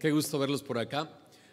Qué 0.00 0.10
gusto 0.12 0.38
verlos 0.38 0.62
por 0.62 0.78
acá. 0.78 1.10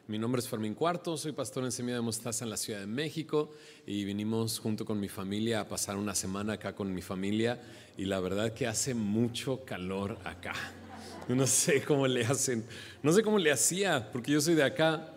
Mi 0.07 0.17
nombre 0.17 0.39
es 0.39 0.47
Fermín 0.47 0.73
Cuarto, 0.73 1.17
soy 1.17 1.33
pastor 1.33 1.65
en 1.65 1.71
Semilla 1.73 1.95
de 1.95 2.01
Mostaza 2.01 2.45
en 2.45 2.49
la 2.49 2.55
Ciudad 2.55 2.79
de 2.79 2.87
México 2.87 3.51
y 3.85 4.05
vinimos 4.05 4.59
junto 4.59 4.85
con 4.85 5.01
mi 5.01 5.09
familia 5.09 5.59
a 5.59 5.67
pasar 5.67 5.97
una 5.97 6.15
semana 6.15 6.53
acá 6.53 6.73
con 6.73 6.93
mi 6.93 7.01
familia 7.01 7.61
y 7.97 8.05
la 8.05 8.21
verdad 8.21 8.53
que 8.53 8.65
hace 8.65 8.93
mucho 8.93 9.65
calor 9.65 10.17
acá. 10.23 10.53
No 11.27 11.45
sé 11.45 11.83
cómo 11.83 12.07
le 12.07 12.23
hacen, 12.23 12.63
no 13.03 13.11
sé 13.11 13.21
cómo 13.21 13.37
le 13.37 13.51
hacía, 13.51 14.09
porque 14.13 14.31
yo 14.31 14.39
soy 14.39 14.55
de 14.55 14.63
acá, 14.63 15.11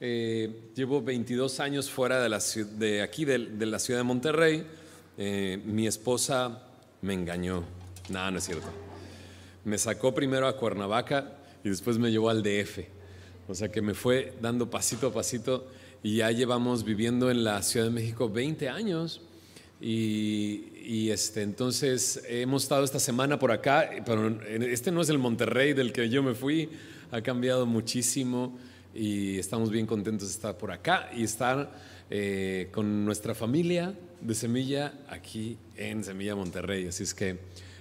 eh, 0.00 0.72
llevo 0.74 1.00
22 1.00 1.60
años 1.60 1.88
fuera 1.88 2.20
de, 2.20 2.28
la, 2.28 2.40
de 2.78 3.00
aquí, 3.00 3.24
de, 3.24 3.38
la 3.64 3.78
ciudad 3.78 4.00
de 4.00 4.04
Monterrey. 4.04 4.66
Eh, 5.18 5.62
mi 5.64 5.86
esposa 5.86 6.64
me 7.00 7.14
engañó, 7.14 7.62
nada, 8.08 8.32
no 8.32 8.38
es 8.38 8.44
cierto. 8.44 8.66
Me 9.64 9.78
sacó 9.78 10.12
primero 10.12 10.48
a 10.48 10.56
Cuernavaca 10.56 11.38
y 11.64 11.68
después 11.68 11.98
me 11.98 12.10
llevó 12.10 12.30
al 12.30 12.42
DF. 12.42 12.80
O 13.48 13.54
sea 13.54 13.70
que 13.70 13.82
me 13.82 13.94
fue 13.94 14.34
dando 14.40 14.70
pasito 14.70 15.08
a 15.08 15.12
pasito 15.12 15.66
y 16.02 16.16
ya 16.16 16.30
llevamos 16.30 16.84
viviendo 16.84 17.30
en 17.30 17.44
la 17.44 17.62
Ciudad 17.62 17.86
de 17.86 17.92
México 17.92 18.28
20 18.28 18.68
años. 18.68 19.20
Y, 19.80 21.10
este, 21.10 21.42
entonces 21.42 22.22
hemos 22.28 22.64
estado 22.64 22.84
esta 22.84 23.00
semana 23.00 23.38
por 23.38 23.50
acá, 23.50 23.90
pero 24.06 24.28
este 24.60 24.92
no 24.92 25.00
es 25.00 25.08
el 25.08 25.18
Monterrey 25.18 25.72
del 25.72 25.92
que 25.92 26.08
yo 26.08 26.22
me 26.22 26.34
fui, 26.34 26.68
ha 27.10 27.20
cambiado 27.20 27.66
muchísimo 27.66 28.56
y 28.94 29.38
estamos 29.38 29.70
bien 29.70 29.86
contentos 29.86 30.28
de 30.28 30.34
estar 30.34 30.56
por 30.56 30.70
acá 30.70 31.10
y 31.16 31.24
estar 31.24 31.72
eh, 32.10 32.68
con 32.72 33.04
nuestra 33.04 33.34
familia 33.34 33.94
de 34.20 34.34
Semilla 34.34 34.92
aquí 35.08 35.56
en 35.76 36.04
Semilla 36.04 36.36
Monterrey. 36.36 36.86
Así 36.86 37.02
es 37.02 37.12
que 37.12 37.38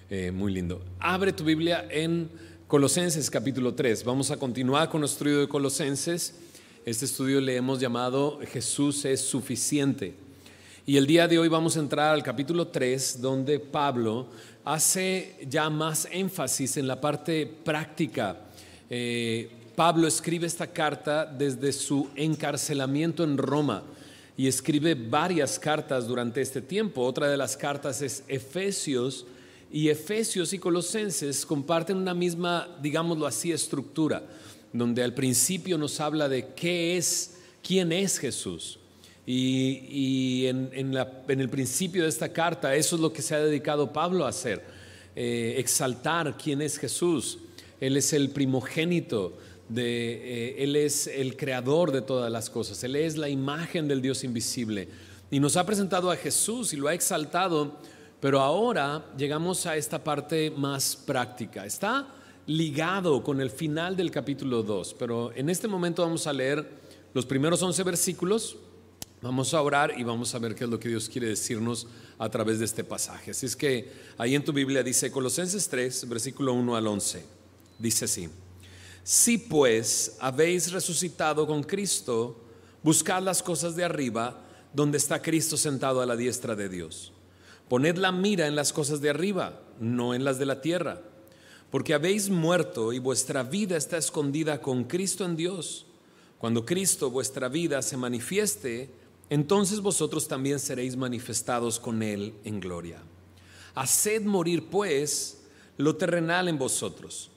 eh, 0.10 0.32
muy 0.32 0.52
lindo. 0.52 0.84
Abre 1.00 1.34
tu 1.34 1.44
Biblia 1.44 1.86
en 1.90 2.30
Colosenses 2.72 3.30
capítulo 3.30 3.74
3. 3.74 4.06
Vamos 4.06 4.32
a 4.32 4.38
continuar 4.38 4.88
con 4.88 5.02
nuestro 5.02 5.28
estudio 5.28 5.42
de 5.42 5.50
Colosenses. 5.50 6.36
Este 6.86 7.04
estudio 7.04 7.42
le 7.42 7.58
hemos 7.58 7.82
llamado 7.82 8.40
Jesús 8.50 9.04
es 9.04 9.20
suficiente. 9.20 10.14
Y 10.86 10.96
el 10.96 11.06
día 11.06 11.28
de 11.28 11.38
hoy 11.38 11.50
vamos 11.50 11.76
a 11.76 11.82
entrar 11.82 12.14
al 12.14 12.24
capítulo 12.24 12.70
3, 12.70 13.20
donde 13.20 13.60
Pablo 13.60 14.28
hace 14.64 15.36
ya 15.50 15.70
más 15.70 16.08
énfasis 16.14 16.78
en 16.78 16.88
la 16.88 17.02
parte 17.02 17.46
práctica. 17.46 18.38
Eh, 18.90 19.50
Pablo 19.76 20.08
escribe 20.08 20.48
esta 20.48 20.68
carta 20.68 21.26
desde 21.26 21.74
su 21.74 22.08
encarcelamiento 22.16 23.26
en 23.26 23.38
Roma 23.38 23.84
y 24.38 24.48
escribe 24.48 24.96
varias 24.96 25.60
cartas 25.60 26.08
durante 26.08 26.40
este 26.40 26.62
tiempo. 26.62 27.02
Otra 27.02 27.28
de 27.28 27.36
las 27.36 27.58
cartas 27.58 28.02
es 28.02 28.24
Efesios 28.30 29.26
y 29.72 29.90
Efesios 29.90 30.52
y 30.52 30.60
Colosenses 30.60 31.46
comparten 31.46 31.98
una 31.98 32.14
misma, 32.14 32.68
digámoslo 32.82 33.26
así, 33.26 33.52
estructura, 33.52 34.24
donde 34.74 35.02
al 35.02 35.14
principio 35.14 35.78
nos 35.78 36.00
habla 36.02 36.28
de 36.28 36.54
qué 36.54 36.98
es, 36.98 37.38
quién 37.64 37.92
es 37.92 38.18
Jesús. 38.18 38.80
Y, 39.26 40.48
en, 40.48 40.94
el 41.28 41.50
principio 41.50 42.04
de 42.04 42.10
esta 42.10 42.34
carta, 42.34 42.76
eso 42.76 42.96
es 42.96 43.02
lo 43.02 43.14
que 43.14 43.22
se 43.22 43.34
ha 43.34 43.40
dedicado 43.40 43.94
Pablo 43.94 44.26
a 44.26 44.30
hacer, 44.30 44.62
eh, 45.16 45.56
exaltar 45.58 46.38
quién 46.38 46.62
es 46.62 46.78
Jesús. 46.78 47.38
Él 47.80 47.96
es 47.96 48.12
el 48.12 48.32
primogénito, 48.32 49.38
eh, 49.74 50.56
Él 50.58 50.76
es 50.76 51.08
el 51.08 51.38
creador 51.38 51.94
de 51.94 52.02
todas 52.02 52.30
las 52.30 52.50
cosas, 52.50 52.84
Él 52.84 52.98
es 52.98 53.16
la 53.16 53.30
imagen 53.30 53.88
del 53.88 54.02
Dios 54.02 54.26
invisible. 54.26 54.90
Y 55.30 55.40
nos 55.40 55.56
ha 55.56 55.66
presentado 55.66 56.12
a 56.12 56.18
Jesús 56.18 56.74
y 56.74 56.78
lo 56.78 56.90
ha 56.90 56.94
exaltado 56.94 57.80
pero 58.22 58.40
ahora 58.40 59.04
llegamos 59.18 59.66
a 59.66 59.76
esta 59.76 60.02
parte 60.02 60.52
más 60.52 60.96
práctica. 60.96 61.66
Está 61.66 62.08
ligado 62.46 63.24
con 63.24 63.42
el 63.42 63.50
final 63.50 63.96
del 63.98 64.12
capítulo 64.12 64.62
2, 64.62 64.96
pero 64.98 65.34
en 65.36 65.50
este 65.50 65.68
momento 65.68 66.04
vamos 66.04 66.28
a 66.28 66.34
leer 66.34 66.70
los 67.14 67.26
primeros 67.26 67.62
11 67.64 67.82
versículos, 67.84 68.58
vamos 69.24 69.56
a 69.56 69.62
orar 69.62 69.94
y 69.98 70.04
vamos 70.04 70.36
a 70.36 70.40
ver 70.40 70.54
qué 70.54 70.66
es 70.66 70.70
lo 70.70 70.80
que 70.80 70.90
Dios 70.90 71.10
quiere 71.10 71.30
decirnos 71.30 71.88
a 72.20 72.30
través 72.30 72.60
de 72.60 72.66
este 72.66 72.84
pasaje. 72.84 73.32
Así 73.32 73.48
es 73.48 73.56
que 73.56 73.92
ahí 74.20 74.36
en 74.36 74.46
tu 74.46 74.54
Biblia 74.54 74.84
dice 74.84 75.12
Colosenses 75.12 75.68
3, 75.68 76.08
versículo 76.08 76.54
1 76.54 76.76
al 76.76 76.86
11, 76.86 77.26
dice 77.80 78.06
así, 78.06 78.30
si 79.04 79.40
pues 79.40 80.18
habéis 80.20 80.72
resucitado 80.72 81.48
con 81.48 81.64
Cristo, 81.64 82.40
buscad 82.84 83.24
las 83.24 83.42
cosas 83.42 83.76
de 83.76 83.84
arriba, 83.84 84.40
donde 84.74 85.00
está 85.00 85.24
Cristo 85.24 85.58
sentado 85.58 86.02
a 86.02 86.06
la 86.06 86.16
diestra 86.16 86.56
de 86.56 86.70
Dios. 86.70 87.12
Poned 87.72 87.96
la 87.96 88.12
mira 88.12 88.48
en 88.48 88.58
las 88.58 88.74
cosas 88.74 89.00
de 89.00 89.10
arriba, 89.10 89.62
no 89.80 90.14
en 90.14 90.26
las 90.26 90.38
de 90.38 90.46
la 90.46 90.60
tierra, 90.60 91.00
porque 91.70 91.94
habéis 91.94 92.30
muerto 92.30 92.92
y 92.92 93.00
vuestra 93.00 93.44
vida 93.44 93.78
está 93.78 93.96
escondida 93.96 94.60
con 94.60 94.84
Cristo 94.84 95.24
en 95.24 95.38
Dios. 95.38 95.86
Cuando 96.38 96.66
Cristo 96.66 97.10
vuestra 97.10 97.48
vida 97.48 97.82
se 97.82 97.96
manifieste, 97.96 98.90
entonces 99.30 99.80
vosotros 99.80 100.28
también 100.28 100.60
seréis 100.60 100.98
manifestados 100.98 101.80
con 101.80 102.04
Él 102.04 102.34
en 102.44 102.60
gloria. 102.60 103.02
Haced 103.74 104.24
morir 104.24 104.68
pues 104.70 105.44
lo 105.78 105.96
terrenal 105.96 106.50
en 106.50 106.60
vosotros, 106.60 107.32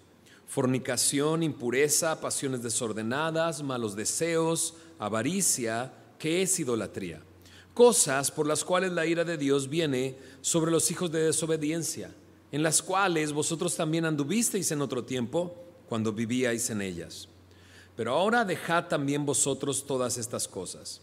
fornicación, 0.48 1.44
impureza, 1.44 2.20
pasiones 2.20 2.60
desordenadas, 2.60 3.62
malos 3.62 3.94
deseos, 3.94 4.74
avaricia, 4.98 5.92
que 6.18 6.42
es 6.42 6.58
idolatría 6.58 7.22
cosas 7.74 8.30
por 8.30 8.46
las 8.46 8.64
cuales 8.64 8.92
la 8.92 9.04
ira 9.04 9.24
de 9.24 9.36
Dios 9.36 9.68
viene 9.68 10.16
sobre 10.40 10.70
los 10.70 10.90
hijos 10.90 11.10
de 11.10 11.24
desobediencia, 11.24 12.14
en 12.52 12.62
las 12.62 12.80
cuales 12.80 13.32
vosotros 13.32 13.74
también 13.74 14.04
anduvisteis 14.04 14.70
en 14.70 14.80
otro 14.80 15.04
tiempo 15.04 15.54
cuando 15.88 16.12
vivíais 16.12 16.70
en 16.70 16.80
ellas. 16.80 17.28
Pero 17.96 18.14
ahora 18.14 18.44
dejad 18.44 18.86
también 18.86 19.26
vosotros 19.26 19.84
todas 19.86 20.18
estas 20.18 20.48
cosas, 20.48 21.00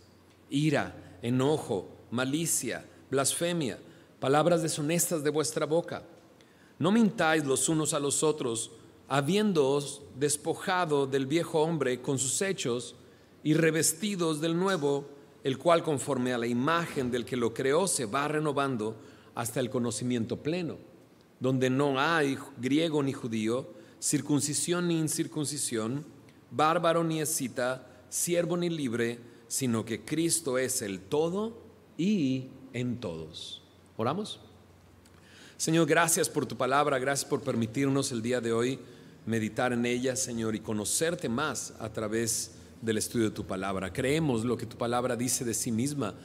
ira, 0.49 1.19
enojo, 1.21 1.89
malicia, 2.09 2.85
blasfemia, 3.09 3.77
palabras 4.19 4.61
deshonestas 4.61 5.23
de 5.23 5.29
vuestra 5.29 5.65
boca. 5.65 6.03
No 6.79 6.91
mintáis 6.91 7.45
los 7.45 7.69
unos 7.69 7.93
a 7.93 7.99
los 7.99 8.23
otros, 8.23 8.71
habiéndoos 9.07 10.01
despojado 10.17 11.05
del 11.05 11.25
viejo 11.25 11.61
hombre 11.61 12.01
con 12.01 12.17
sus 12.17 12.41
hechos 12.41 12.95
y 13.43 13.53
revestidos 13.53 14.39
del 14.39 14.57
nuevo, 14.57 15.05
el 15.43 15.57
cual 15.57 15.83
conforme 15.83 16.33
a 16.33 16.37
la 16.37 16.47
imagen 16.47 17.11
del 17.11 17.25
que 17.25 17.35
lo 17.35 17.53
creó 17.53 17.87
se 17.87 18.05
va 18.05 18.27
renovando 18.27 18.95
hasta 19.35 19.59
el 19.59 19.69
conocimiento 19.69 20.41
pleno, 20.41 20.77
donde 21.39 21.69
no 21.69 21.99
hay 21.99 22.37
griego 22.57 23.01
ni 23.01 23.13
judío, 23.13 23.73
circuncisión 23.99 24.87
ni 24.87 24.99
incircuncisión, 24.99 26.05
bárbaro 26.51 27.03
ni 27.03 27.21
escita, 27.21 27.87
siervo 28.09 28.57
ni 28.57 28.69
libre, 28.69 29.19
sino 29.47 29.85
que 29.85 30.01
Cristo 30.01 30.57
es 30.57 30.81
el 30.81 30.99
todo 30.99 31.57
y 31.97 32.47
en 32.73 32.99
todos. 32.99 33.61
¿Oramos? 33.97 34.39
Señor, 35.57 35.87
gracias 35.87 36.29
por 36.29 36.45
tu 36.45 36.57
palabra, 36.57 36.99
gracias 36.99 37.29
por 37.29 37.41
permitirnos 37.41 38.11
el 38.11 38.21
día 38.21 38.41
de 38.41 38.53
hoy 38.53 38.79
meditar 39.25 39.73
en 39.73 39.85
ella, 39.85 40.15
Señor, 40.15 40.55
y 40.55 40.59
conocerte 40.59 41.29
más 41.29 41.73
a 41.79 41.91
través 41.91 42.51
de 42.55 42.60
del 42.81 42.97
estudio 42.97 43.29
de 43.29 43.35
tu 43.35 43.45
palabra. 43.45 43.93
Creemos 43.93 44.43
lo 44.43 44.57
que 44.57 44.65
tu 44.65 44.77
palabra 44.77 45.15
dice 45.15 45.45
de 45.45 45.53
sí 45.53 45.71
misma, 45.71 46.15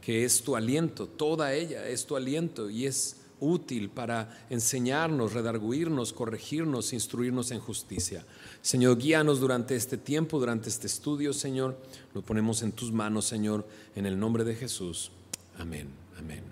que 0.00 0.24
es 0.24 0.42
tu 0.42 0.56
aliento, 0.56 1.06
toda 1.06 1.54
ella 1.54 1.88
es 1.88 2.06
tu 2.06 2.16
aliento 2.16 2.70
y 2.70 2.86
es 2.86 3.16
útil 3.40 3.90
para 3.90 4.46
enseñarnos, 4.48 5.32
redarguirnos, 5.32 6.12
corregirnos, 6.12 6.92
instruirnos 6.92 7.50
en 7.50 7.58
justicia. 7.58 8.24
Señor, 8.62 8.98
guíanos 8.98 9.40
durante 9.40 9.74
este 9.76 9.98
tiempo, 9.98 10.38
durante 10.38 10.68
este 10.68 10.86
estudio, 10.86 11.32
Señor. 11.32 11.76
Lo 12.14 12.22
ponemos 12.22 12.62
en 12.62 12.72
tus 12.72 12.92
manos, 12.92 13.26
Señor, 13.26 13.66
en 13.96 14.06
el 14.06 14.18
nombre 14.18 14.44
de 14.44 14.54
Jesús. 14.54 15.10
Amén, 15.58 15.88
amén. 16.18 16.42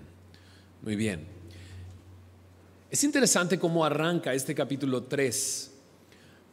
Muy 0.81 0.95
bien. 0.95 1.25
Es 2.91 3.03
interesante 3.03 3.57
cómo 3.57 3.83
arranca 3.83 4.33
este 4.33 4.53
capítulo 4.53 5.03
3, 5.03 5.71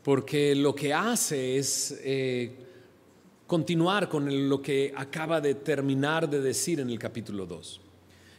porque 0.02 0.54
lo 0.54 0.74
que 0.74 0.94
hace 0.94 1.58
es... 1.58 1.98
Eh, 2.02 2.66
continuar 3.50 4.08
con 4.08 4.48
lo 4.48 4.62
que 4.62 4.94
acaba 4.96 5.40
de 5.40 5.56
terminar 5.56 6.30
de 6.30 6.40
decir 6.40 6.78
en 6.78 6.88
el 6.88 7.00
capítulo 7.00 7.46
2. 7.46 7.80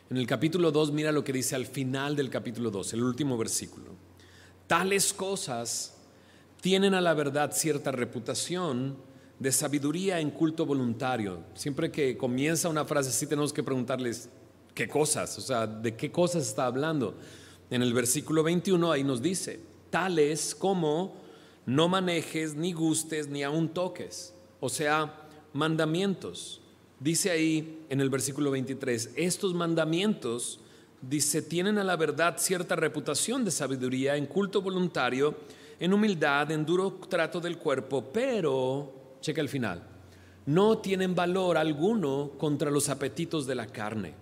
En 0.10 0.16
el 0.16 0.26
capítulo 0.26 0.72
2 0.72 0.94
mira 0.94 1.12
lo 1.12 1.22
que 1.22 1.34
dice 1.34 1.54
al 1.54 1.66
final 1.66 2.16
del 2.16 2.30
capítulo 2.30 2.72
2, 2.72 2.94
el 2.94 3.04
último 3.04 3.38
versículo. 3.38 3.88
Tales 4.68 5.12
cosas 5.12 5.98
tienen 6.62 6.94
a 6.94 7.02
la 7.02 7.14
verdad 7.14 7.52
cierta 7.52 7.92
reputación 7.92 8.96
de 9.38 9.52
sabiduría 9.52 10.22
en 10.22 10.32
culto 10.32 10.66
voluntario. 10.66 11.44
Siempre 11.56 11.92
que 11.92 12.16
comienza 12.16 12.70
una 12.70 12.86
frase 12.86 13.10
así 13.10 13.28
tenemos 13.28 13.52
que 13.52 13.64
preguntarles, 13.64 14.30
¿qué 14.74 14.88
cosas? 14.88 15.38
O 15.38 15.42
sea, 15.42 15.68
¿de 15.68 15.94
qué 15.94 16.10
cosas 16.10 16.48
está 16.48 16.68
hablando? 16.68 17.18
En 17.70 17.82
el 17.82 17.94
versículo 17.94 18.44
21 18.44 18.90
ahí 18.90 19.04
nos 19.04 19.22
dice, 19.22 19.60
tales 19.90 20.56
como 20.56 21.18
no 21.66 21.90
manejes, 21.90 22.56
ni 22.56 22.72
gustes, 22.72 23.28
ni 23.28 23.44
aun 23.44 23.68
toques 23.68 24.36
o 24.62 24.70
sea, 24.70 25.28
mandamientos. 25.52 26.62
Dice 27.02 27.32
ahí 27.32 27.86
en 27.90 28.00
el 28.00 28.10
versículo 28.10 28.52
23, 28.52 29.12
estos 29.18 29.54
mandamientos, 29.54 30.62
dice, 31.02 31.42
tienen 31.42 31.78
a 31.78 31.84
la 31.84 31.98
verdad 31.98 32.38
cierta 32.38 32.78
reputación 32.78 33.44
de 33.44 33.52
sabiduría 33.52 34.16
en 34.16 34.28
culto 34.28 34.62
voluntario 34.62 35.36
en 35.82 35.94
humildad, 35.94 36.52
en 36.52 36.64
duro 36.64 36.92
trato 37.10 37.40
del 37.40 37.58
cuerpo, 37.58 38.12
pero, 38.14 39.18
checa 39.20 39.42
el 39.42 39.50
final, 39.50 39.82
no 40.46 40.78
tienen 40.78 41.16
valor 41.16 41.58
alguno 41.58 42.34
contra 42.38 42.70
los 42.70 42.88
apetitos 42.88 43.48
de 43.48 43.56
la 43.56 43.66
carne. 43.66 44.14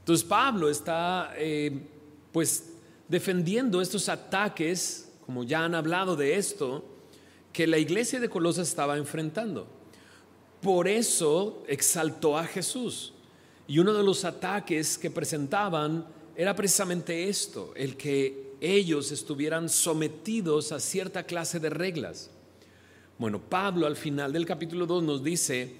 Entonces 0.00 0.26
Pablo 0.26 0.68
está 0.68 1.32
eh, 1.38 1.86
pues 2.32 2.74
defendiendo 3.08 3.80
estos 3.80 4.10
ataques, 4.10 5.10
como 5.24 5.42
ya 5.42 5.64
han 5.64 5.74
hablado 5.74 6.16
de 6.16 6.36
esto, 6.36 6.84
que 7.58 7.66
la 7.66 7.78
iglesia 7.78 8.20
de 8.20 8.28
Colosas 8.28 8.68
estaba 8.68 8.96
enfrentando. 8.98 9.66
Por 10.62 10.86
eso 10.86 11.64
exaltó 11.66 12.38
a 12.38 12.44
Jesús. 12.44 13.14
Y 13.66 13.80
uno 13.80 13.92
de 13.92 14.04
los 14.04 14.24
ataques 14.24 14.96
que 14.96 15.10
presentaban 15.10 16.06
era 16.36 16.54
precisamente 16.54 17.28
esto, 17.28 17.72
el 17.74 17.96
que 17.96 18.52
ellos 18.60 19.10
estuvieran 19.10 19.68
sometidos 19.68 20.70
a 20.70 20.78
cierta 20.78 21.24
clase 21.24 21.58
de 21.58 21.68
reglas. 21.68 22.30
Bueno, 23.18 23.40
Pablo 23.40 23.88
al 23.88 23.96
final 23.96 24.32
del 24.32 24.46
capítulo 24.46 24.86
2 24.86 25.02
nos 25.02 25.24
dice, 25.24 25.74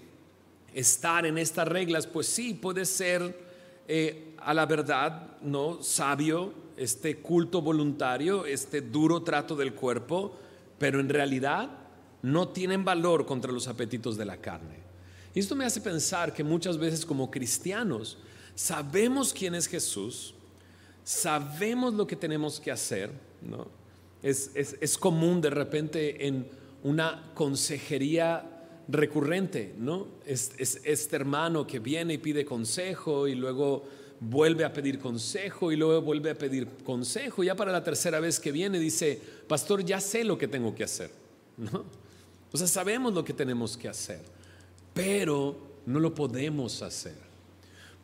estar 0.75 1.26
en 1.26 1.38
estas 1.38 1.69
reglas, 1.69 2.08
pues 2.08 2.26
sí, 2.26 2.54
puede 2.54 2.86
ser 2.86 3.38
eh, 3.86 4.34
a 4.38 4.52
la 4.52 4.66
verdad, 4.66 5.38
¿no? 5.42 5.80
Sabio, 5.80 6.52
este 6.76 7.19
culto 7.19 7.62
voluntario, 7.62 8.46
este 8.46 8.80
duro 8.80 9.22
trato 9.22 9.54
del 9.54 9.75
cuerpo, 9.75 10.40
pero 10.78 11.00
en 11.00 11.08
realidad 11.08 11.70
no 12.22 12.48
tienen 12.48 12.84
valor 12.84 13.26
contra 13.26 13.52
los 13.52 13.69
apetitos 13.69 14.16
de 14.16 14.25
la 14.25 14.38
carne. 14.38 14.76
Y 15.34 15.40
esto 15.40 15.54
me 15.54 15.64
hace 15.64 15.80
pensar 15.80 16.32
que 16.32 16.42
muchas 16.42 16.78
veces 16.78 17.04
como 17.04 17.30
cristianos 17.30 18.19
sabemos 18.54 19.32
quién 19.32 19.54
es 19.54 19.66
Jesús, 19.66 20.34
sabemos 21.04 21.94
lo 21.94 22.06
que 22.06 22.16
tenemos 22.16 22.60
que 22.60 22.70
hacer, 22.70 23.10
¿no? 23.42 23.69
Es, 24.22 24.50
es, 24.54 24.98
común 24.98 25.40
de 25.40 25.50
repente 25.50 26.26
en 26.26 26.48
una 26.82 27.30
consejería 27.34 28.44
recurrente, 28.88 29.75
¿no? 29.78 30.08
Es, 30.26 30.50
es, 30.58 30.80
este 30.82 31.14
hermano 31.14 31.69
que 31.69 31.78
viene 31.78 32.14
y 32.14 32.19
pide 32.19 32.44
consejo 32.44 33.28
y 33.28 33.36
luego 33.36 33.84
vuelve 34.20 34.64
a 34.64 34.72
pedir 34.72 34.98
consejo 34.98 35.70
y 35.70 35.76
luego 35.76 36.02
vuelve 36.02 36.30
a 36.30 36.34
pedir 36.36 36.66
consejo. 36.84 37.44
Ya 37.44 37.54
para 37.54 37.70
la 37.70 37.84
tercera 37.84 38.19
vez 38.19 38.40
que 38.40 38.50
viene 38.50 38.80
dice, 38.80 39.20
pastor, 39.48 39.84
ya 39.84 40.00
sé 40.00 40.22
lo 40.22 40.38
que 40.38 40.46
tengo 40.46 40.74
que 40.74 40.84
hacer, 40.84 41.10
¿no? 41.56 41.84
O 42.52 42.56
sea, 42.56 42.66
sabemos 42.66 43.12
lo 43.12 43.24
que 43.24 43.32
tenemos 43.32 43.76
que 43.76 43.88
hacer 43.88 44.20
pero 44.98 45.56
no 45.86 46.00
lo 46.00 46.12
podemos 46.12 46.82
hacer. 46.82 47.14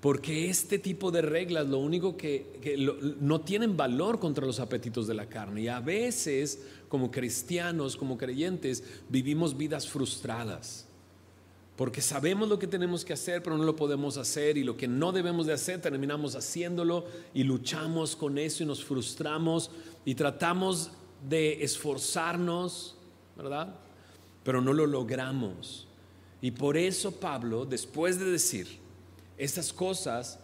Porque 0.01 0.49
este 0.49 0.79
tipo 0.79 1.11
de 1.11 1.23
reglas 1.23 1.67
lo 1.67 1.79
único 1.79 2.17
que, 2.17 2.79
no 3.21 3.41
tienen 3.41 3.77
valor 3.77 4.21
contra 4.21 4.47
los 4.47 4.61
apetitos 4.61 5.09
de 5.09 5.15
la 5.15 5.27
carne. 5.27 5.63
Y 5.63 5.69
a 5.69 5.81
veces, 5.81 6.61
como 6.89 7.11
cristianos, 7.11 7.97
como 7.97 8.17
creyentes, 8.17 8.85
vivimos 9.09 9.57
vidas 9.57 9.89
frustradas. 9.89 10.87
Porque 11.75 12.01
sabemos 12.01 12.49
lo 12.49 12.61
que 12.61 12.69
tenemos 12.69 13.05
que 13.05 13.15
hacer, 13.15 13.43
pero 13.43 13.59
no 13.59 13.65
lo 13.65 13.75
podemos 13.75 14.17
hacer. 14.17 14.57
Y 14.57 14.63
lo 14.63 14.77
que 14.77 14.87
no 14.87 15.11
debemos 15.11 15.47
de 15.47 15.55
hacer, 15.55 15.81
terminamos 15.81 16.37
haciéndolo 16.37 17.07
y 17.35 17.43
luchamos 17.43 18.15
con 18.15 18.39
eso 18.39 18.63
y 18.63 18.67
nos 18.67 18.85
frustramos 18.85 19.73
y 20.05 20.15
tratamos 20.15 20.93
de 21.29 21.65
esforzarnos, 21.65 22.97
¿verdad? 23.37 23.75
Pero 24.43 24.61
no 24.61 24.73
lo 24.73 24.87
logramos. 24.87 25.87
Y 26.41 26.51
por 26.51 26.77
eso 26.77 27.13
Pablo, 27.13 27.65
después 27.65 28.19
de 28.19 28.27
decir, 28.27 28.69
estas 29.39 29.73
cosas 29.73 30.39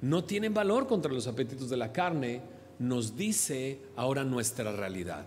no 0.00 0.24
tienen 0.24 0.52
valor 0.52 0.86
contra 0.86 1.12
los 1.12 1.26
apetitos 1.26 1.70
de 1.70 1.76
la 1.76 1.92
carne, 1.92 2.42
nos 2.78 3.16
dice 3.16 3.78
ahora 3.96 4.24
nuestra 4.24 4.72
realidad. 4.72 5.24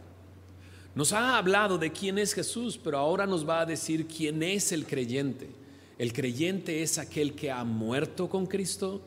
Nos 0.93 1.13
ha 1.13 1.37
hablado 1.37 1.77
de 1.77 1.91
quién 1.91 2.17
es 2.17 2.33
Jesús, 2.33 2.79
pero 2.83 2.97
ahora 2.97 3.25
nos 3.25 3.47
va 3.47 3.61
a 3.61 3.65
decir 3.65 4.07
quién 4.07 4.43
es 4.43 4.71
el 4.71 4.85
creyente. 4.85 5.47
El 5.97 6.11
creyente 6.11 6.83
es 6.83 6.97
aquel 6.97 7.33
que 7.33 7.51
ha 7.51 7.63
muerto 7.63 8.29
con 8.29 8.45
Cristo, 8.45 9.01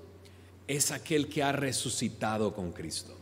es 0.67 0.91
aquel 0.91 1.29
que 1.29 1.43
ha 1.43 1.53
resucitado 1.53 2.55
con 2.55 2.73
Cristo. 2.73 3.17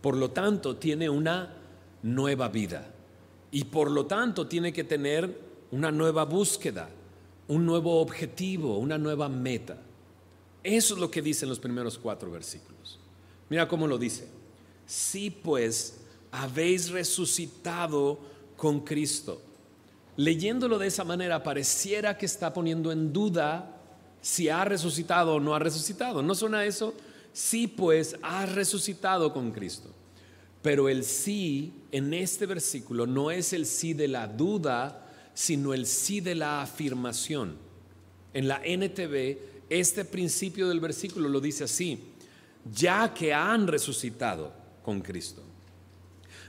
Por 0.00 0.16
lo 0.16 0.30
tanto, 0.30 0.76
tiene 0.76 1.08
una 1.08 1.59
nueva 2.02 2.48
vida 2.48 2.90
y 3.50 3.64
por 3.64 3.90
lo 3.90 4.06
tanto 4.06 4.46
tiene 4.46 4.72
que 4.72 4.84
tener 4.84 5.50
una 5.70 5.90
nueva 5.90 6.24
búsqueda 6.24 6.88
un 7.50 7.66
nuevo 7.66 8.00
objetivo, 8.00 8.78
una 8.78 8.96
nueva 8.96 9.28
meta. 9.28 9.76
Eso 10.62 10.94
es 10.94 11.00
lo 11.00 11.10
que 11.10 11.20
dicen 11.20 11.48
los 11.48 11.58
primeros 11.58 11.98
cuatro 11.98 12.30
versículos. 12.30 13.00
Mira 13.48 13.66
cómo 13.66 13.88
lo 13.88 13.98
dice. 13.98 14.28
Si 14.86 15.30
pues 15.30 16.00
habéis 16.30 16.90
resucitado 16.90 18.20
con 18.56 18.80
Cristo. 18.80 19.42
Leyéndolo 20.16 20.78
de 20.78 20.86
esa 20.86 21.02
manera 21.02 21.42
pareciera 21.42 22.16
que 22.16 22.26
está 22.26 22.52
poniendo 22.52 22.92
en 22.92 23.12
duda 23.12 23.76
si 24.20 24.48
ha 24.48 24.64
resucitado 24.64 25.34
o 25.34 25.40
no 25.40 25.52
ha 25.52 25.58
resucitado. 25.58 26.22
¿No 26.22 26.36
suena 26.36 26.64
eso? 26.64 26.94
Sí, 27.32 27.66
pues 27.66 28.14
ha 28.22 28.46
resucitado 28.46 29.32
con 29.32 29.50
Cristo. 29.50 29.88
Pero 30.62 30.88
el 30.88 31.04
sí 31.04 31.72
en 31.92 32.12
este 32.12 32.46
versículo 32.46 33.06
no 33.06 33.30
es 33.30 33.52
el 33.52 33.66
sí 33.66 33.94
de 33.94 34.08
la 34.08 34.26
duda, 34.26 35.06
sino 35.34 35.72
el 35.72 35.86
sí 35.86 36.20
de 36.20 36.34
la 36.34 36.62
afirmación. 36.62 37.56
En 38.34 38.46
la 38.46 38.60
NTV, 38.64 39.38
este 39.68 40.04
principio 40.04 40.68
del 40.68 40.80
versículo 40.80 41.28
lo 41.28 41.40
dice 41.40 41.64
así, 41.64 41.98
ya 42.72 43.14
que 43.14 43.32
han 43.32 43.66
resucitado 43.66 44.52
con 44.82 45.00
Cristo. 45.00 45.42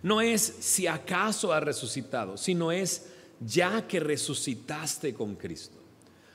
No 0.03 0.19
es 0.19 0.41
si 0.41 0.87
acaso 0.87 1.53
ha 1.53 1.59
resucitado, 1.59 2.35
sino 2.37 2.71
es 2.71 3.07
ya 3.39 3.87
que 3.87 3.99
resucitaste 3.99 5.13
con 5.13 5.35
Cristo. 5.35 5.77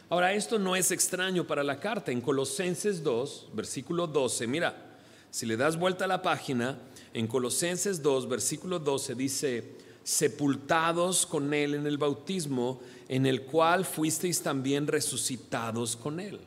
Ahora, 0.08 0.32
esto 0.32 0.58
no 0.58 0.76
es 0.76 0.92
extraño 0.92 1.46
para 1.46 1.64
la 1.64 1.80
carta. 1.80 2.12
En 2.12 2.20
Colosenses 2.20 3.02
2, 3.02 3.48
versículo 3.54 4.06
12, 4.06 4.46
mira, 4.46 4.98
si 5.30 5.46
le 5.46 5.56
das 5.56 5.76
vuelta 5.76 6.04
a 6.04 6.08
la 6.08 6.22
página, 6.22 6.78
en 7.16 7.26
Colosenses 7.26 8.02
2, 8.02 8.28
versículo 8.28 8.78
12 8.78 9.14
dice, 9.14 9.64
sepultados 10.04 11.24
con 11.24 11.54
Él 11.54 11.72
en 11.72 11.86
el 11.86 11.96
bautismo, 11.96 12.78
en 13.08 13.24
el 13.24 13.44
cual 13.44 13.86
fuisteis 13.86 14.42
también 14.42 14.86
resucitados 14.86 15.96
con 15.96 16.20
Él. 16.20 16.38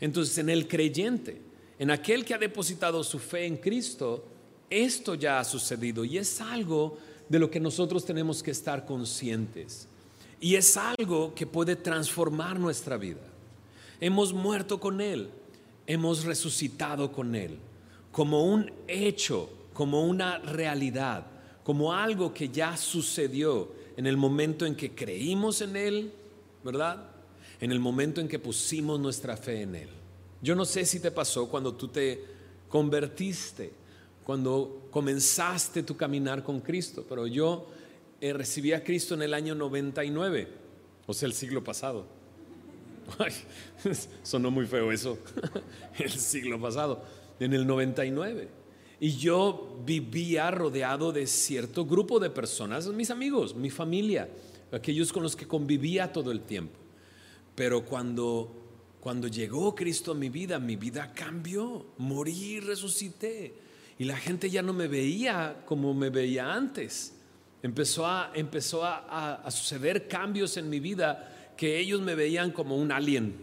Entonces, 0.00 0.38
en 0.38 0.50
el 0.50 0.66
creyente, 0.66 1.40
en 1.78 1.92
aquel 1.92 2.24
que 2.24 2.34
ha 2.34 2.38
depositado 2.38 3.04
su 3.04 3.20
fe 3.20 3.46
en 3.46 3.58
Cristo, 3.58 4.24
esto 4.68 5.14
ya 5.14 5.38
ha 5.38 5.44
sucedido 5.44 6.04
y 6.04 6.18
es 6.18 6.40
algo 6.40 6.98
de 7.28 7.38
lo 7.38 7.48
que 7.48 7.60
nosotros 7.60 8.04
tenemos 8.04 8.42
que 8.42 8.50
estar 8.50 8.84
conscientes. 8.86 9.86
Y 10.40 10.56
es 10.56 10.76
algo 10.76 11.32
que 11.32 11.46
puede 11.46 11.76
transformar 11.76 12.58
nuestra 12.58 12.96
vida. 12.96 13.22
Hemos 14.00 14.32
muerto 14.32 14.80
con 14.80 15.00
Él, 15.00 15.30
hemos 15.86 16.24
resucitado 16.24 17.12
con 17.12 17.36
Él, 17.36 17.56
como 18.10 18.46
un 18.46 18.72
hecho, 18.88 19.48
como 19.76 20.04
una 20.06 20.38
realidad 20.38 21.26
como 21.62 21.92
algo 21.92 22.32
que 22.32 22.48
ya 22.48 22.76
sucedió 22.76 23.72
en 23.96 24.06
el 24.06 24.16
momento 24.16 24.64
en 24.66 24.76
que 24.76 24.94
creímos 24.94 25.60
en 25.60 25.74
Él, 25.74 26.12
¿verdad? 26.62 27.08
En 27.60 27.72
el 27.72 27.80
momento 27.80 28.20
en 28.20 28.28
que 28.28 28.38
pusimos 28.38 29.00
nuestra 29.00 29.36
fe 29.36 29.62
en 29.62 29.74
Él. 29.74 29.88
Yo 30.40 30.54
no 30.54 30.64
sé 30.64 30.86
si 30.86 31.00
te 31.00 31.10
pasó 31.10 31.48
cuando 31.48 31.74
tú 31.74 31.88
te 31.88 32.22
convertiste, 32.68 33.72
cuando 34.22 34.86
comenzaste 34.92 35.82
tu 35.82 35.96
caminar 35.96 36.44
con 36.44 36.60
Cristo, 36.60 37.04
pero 37.08 37.26
yo 37.26 37.66
eh, 38.20 38.32
recibí 38.32 38.72
a 38.72 38.84
Cristo 38.84 39.14
en 39.14 39.22
el 39.22 39.34
año 39.34 39.56
99, 39.56 40.48
o 41.04 41.12
sea, 41.12 41.26
el 41.26 41.34
siglo 41.34 41.64
pasado. 41.64 42.06
Sonó 44.22 44.52
muy 44.52 44.66
feo 44.66 44.92
eso, 44.92 45.18
el 45.98 46.12
siglo 46.12 46.60
pasado, 46.60 47.02
en 47.40 47.52
el 47.54 47.66
99. 47.66 48.65
Y 48.98 49.16
yo 49.16 49.82
vivía 49.84 50.50
rodeado 50.50 51.12
de 51.12 51.26
cierto 51.26 51.84
grupo 51.84 52.18
de 52.18 52.30
personas, 52.30 52.86
mis 52.88 53.10
amigos, 53.10 53.54
mi 53.54 53.68
familia, 53.68 54.28
aquellos 54.72 55.12
con 55.12 55.22
los 55.22 55.36
que 55.36 55.46
convivía 55.46 56.12
todo 56.12 56.32
el 56.32 56.40
tiempo. 56.40 56.78
Pero 57.54 57.84
cuando, 57.84 58.50
cuando 59.00 59.28
llegó 59.28 59.74
Cristo 59.74 60.12
a 60.12 60.14
mi 60.14 60.30
vida, 60.30 60.58
mi 60.58 60.76
vida 60.76 61.12
cambió, 61.12 61.86
morí 61.98 62.60
resucité. 62.60 63.54
Y 63.98 64.04
la 64.04 64.16
gente 64.16 64.48
ya 64.48 64.62
no 64.62 64.72
me 64.72 64.88
veía 64.88 65.62
como 65.66 65.92
me 65.92 66.08
veía 66.08 66.52
antes. 66.52 67.14
Empezó, 67.62 68.06
a, 68.06 68.30
empezó 68.34 68.84
a, 68.84 69.34
a 69.34 69.50
suceder 69.50 70.08
cambios 70.08 70.56
en 70.56 70.70
mi 70.70 70.80
vida 70.80 71.52
que 71.56 71.78
ellos 71.78 72.00
me 72.00 72.14
veían 72.14 72.50
como 72.50 72.76
un 72.76 72.92
alien, 72.92 73.34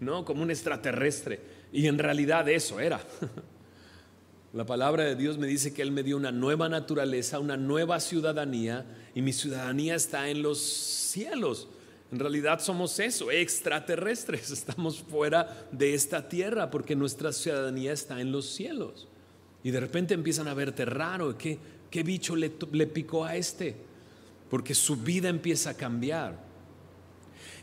¿no? 0.00 0.24
Como 0.24 0.42
un 0.42 0.50
extraterrestre. 0.50 1.40
Y 1.72 1.86
en 1.86 1.98
realidad 1.98 2.48
eso 2.48 2.80
era. 2.80 3.00
La 4.54 4.64
palabra 4.64 5.02
de 5.02 5.16
Dios 5.16 5.36
me 5.36 5.48
dice 5.48 5.74
que 5.74 5.82
Él 5.82 5.90
me 5.90 6.04
dio 6.04 6.16
una 6.16 6.30
nueva 6.30 6.68
naturaleza, 6.68 7.40
una 7.40 7.56
nueva 7.56 7.98
ciudadanía, 7.98 8.86
y 9.12 9.20
mi 9.20 9.32
ciudadanía 9.32 9.96
está 9.96 10.28
en 10.28 10.42
los 10.42 10.60
cielos. 10.60 11.66
En 12.12 12.20
realidad 12.20 12.60
somos 12.60 13.00
eso, 13.00 13.32
extraterrestres, 13.32 14.50
estamos 14.52 15.00
fuera 15.02 15.66
de 15.72 15.94
esta 15.94 16.28
tierra 16.28 16.70
porque 16.70 16.94
nuestra 16.94 17.32
ciudadanía 17.32 17.92
está 17.92 18.20
en 18.20 18.30
los 18.30 18.46
cielos. 18.46 19.08
Y 19.64 19.72
de 19.72 19.80
repente 19.80 20.14
empiezan 20.14 20.46
a 20.46 20.54
verte 20.54 20.84
raro, 20.84 21.36
¿qué, 21.36 21.58
¿Qué 21.90 22.04
bicho 22.04 22.36
le, 22.36 22.50
picó 22.50 23.24
a 23.24 23.34
este? 23.34 23.74
Porque 24.50 24.74
su 24.74 24.96
vida 24.96 25.28
empieza 25.28 25.70
a 25.70 25.74
cambiar. 25.74 26.38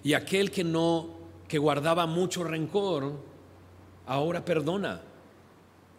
Y 0.03 0.11
aquel 0.13 0.51
que 0.51 0.65
no, 0.65 1.09
que 1.47 1.57
guardaba 1.57 2.05
mucho 2.05 2.43
rencor, 2.43 3.13
ahora 4.05 4.43
perdona. 4.43 5.03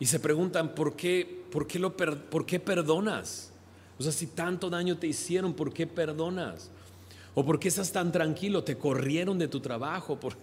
Y 0.02 0.06
se 0.06 0.18
preguntan, 0.18 0.74
¿por 0.74 0.96
qué, 0.96 1.44
por 1.52 1.68
qué, 1.68 1.78
lo, 1.78 1.96
por 1.96 2.44
qué 2.44 2.58
perdonas? 2.58 3.52
O 3.96 4.02
sea, 4.02 4.10
si 4.10 4.26
tanto 4.26 4.68
daño 4.68 4.98
te 4.98 5.06
hicieron, 5.06 5.54
¿por 5.54 5.72
qué 5.72 5.86
perdonas? 5.86 6.72
¿O 7.36 7.46
por 7.46 7.60
qué 7.60 7.68
estás 7.68 7.92
tan 7.92 8.10
tranquilo? 8.10 8.64
Te 8.64 8.76
corrieron 8.76 9.38
de 9.38 9.46
tu 9.46 9.60
trabajo. 9.60 10.18
¿Por 10.20 10.36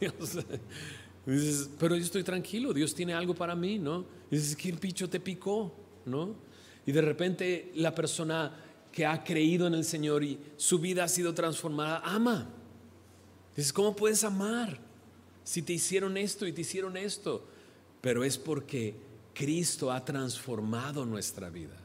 dices, 1.26 1.70
pero 1.78 1.98
yo 1.98 2.02
estoy 2.02 2.24
tranquilo, 2.24 2.72
Dios 2.72 2.96
tiene 2.96 3.14
algo 3.14 3.36
para 3.36 3.54
mí, 3.54 3.78
¿no? 3.78 4.06
Y 4.32 4.38
dices, 4.38 4.56
¿qué 4.56 4.72
bicho 4.72 5.10
te 5.10 5.20
picó? 5.20 5.76
¿No? 6.06 6.36
Y 6.86 6.94
de 6.94 7.02
repente 7.02 7.74
la 7.76 7.94
persona 7.94 8.56
que 8.94 9.06
ha 9.06 9.26
creído 9.26 9.68
en 9.68 9.74
el 9.74 9.84
Señor 9.84 10.24
y 10.24 10.40
su 10.56 10.80
vida 10.80 11.04
ha 11.04 11.10
sido 11.10 11.34
transformada, 11.34 12.02
ama. 12.06 12.48
Dices, 13.58 13.74
¿cómo 13.74 13.94
puedes 13.94 14.24
amar 14.24 14.80
si 15.44 15.62
te 15.62 15.74
hicieron 15.74 16.16
esto 16.16 16.48
y 16.48 16.54
te 16.54 16.62
hicieron 16.62 16.96
esto? 16.96 17.46
Pero 18.00 18.24
es 18.24 18.38
porque 18.38 19.09
Cristo 19.40 19.90
ha 19.90 20.04
transformado 20.04 21.06
nuestra 21.06 21.50
vida. 21.50 21.78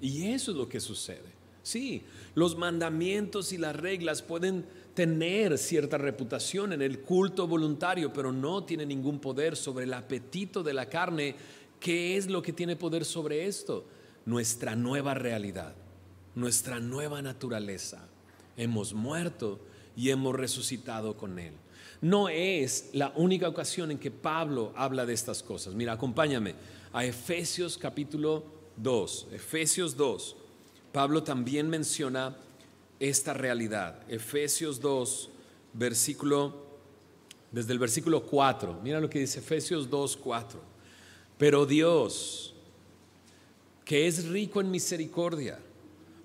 Y 0.00 0.28
eso 0.28 0.50
es 0.50 0.56
lo 0.56 0.66
que 0.66 0.80
sucede. 0.80 1.30
Sí, 1.62 2.04
los 2.34 2.56
mandamientos 2.56 3.52
y 3.52 3.58
las 3.58 3.76
reglas 3.76 4.22
pueden 4.22 4.64
tener 4.94 5.58
cierta 5.58 5.98
reputación 5.98 6.72
en 6.72 6.80
el 6.80 7.00
culto 7.00 7.46
voluntario, 7.46 8.14
pero 8.14 8.32
no 8.32 8.64
tienen 8.64 8.88
ningún 8.88 9.18
poder 9.18 9.56
sobre 9.56 9.84
el 9.84 9.92
apetito 9.92 10.62
de 10.62 10.72
la 10.72 10.88
carne. 10.88 11.36
¿Qué 11.78 12.16
es 12.16 12.30
lo 12.30 12.40
que 12.40 12.54
tiene 12.54 12.76
poder 12.76 13.04
sobre 13.04 13.46
esto? 13.46 13.84
Nuestra 14.24 14.74
nueva 14.74 15.12
realidad, 15.12 15.74
nuestra 16.34 16.80
nueva 16.80 17.20
naturaleza. 17.20 18.08
Hemos 18.56 18.94
muerto 18.94 19.60
y 19.94 20.08
hemos 20.08 20.34
resucitado 20.34 21.14
con 21.18 21.38
Él. 21.38 21.52
No 22.00 22.30
es 22.30 22.88
la 22.94 23.12
única 23.16 23.48
ocasión 23.48 23.90
en 23.90 23.98
que 23.98 24.10
Pablo 24.10 24.72
habla 24.74 25.04
de 25.04 25.12
estas 25.12 25.42
cosas. 25.42 25.74
Mira, 25.74 25.92
acompáñame 25.92 26.54
a 26.92 27.04
Efesios 27.04 27.78
capítulo 27.78 28.44
2. 28.76 29.28
Efesios 29.32 29.96
2. 29.96 30.36
Pablo 30.92 31.22
también 31.22 31.68
menciona 31.68 32.36
esta 33.00 33.32
realidad. 33.34 34.00
Efesios 34.08 34.80
2, 34.80 35.30
versículo, 35.72 36.66
desde 37.50 37.72
el 37.72 37.78
versículo 37.78 38.24
4. 38.24 38.80
Mira 38.82 39.00
lo 39.00 39.08
que 39.08 39.20
dice 39.20 39.40
Efesios 39.40 39.88
2, 39.88 40.16
4. 40.18 40.60
Pero 41.38 41.66
Dios, 41.66 42.54
que 43.84 44.06
es 44.06 44.26
rico 44.26 44.60
en 44.60 44.70
misericordia, 44.70 45.58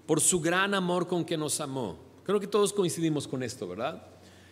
por 0.05 0.21
su 0.21 0.39
gran 0.41 0.73
amor 0.73 1.07
con 1.07 1.25
que 1.25 1.37
nos 1.37 1.59
amó, 1.59 2.07
Creo 2.27 2.41
que 2.41 2.47
todos 2.47 2.73
coincidimos 2.73 3.25
con 3.25 3.41
esto, 3.41 3.65
¿verdad? 3.69 4.05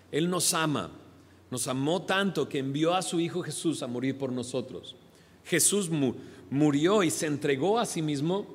Él 0.09 0.29
nos 0.29 0.53
ama, 0.53 0.91
nos 1.51 1.67
amó 1.67 2.03
tanto 2.03 2.47
que 2.47 2.59
envió 2.59 2.95
a 2.95 3.01
su 3.01 3.19
Hijo 3.19 3.43
Jesús 3.43 3.83
a 3.83 3.87
morir 3.87 4.17
por 4.17 4.31
nosotros. 4.31 4.95
Jesús 5.45 5.89
murió 6.49 7.03
y 7.03 7.11
se 7.11 7.27
entregó 7.27 7.79
a 7.79 7.85
sí 7.85 8.01
mismo 8.01 8.47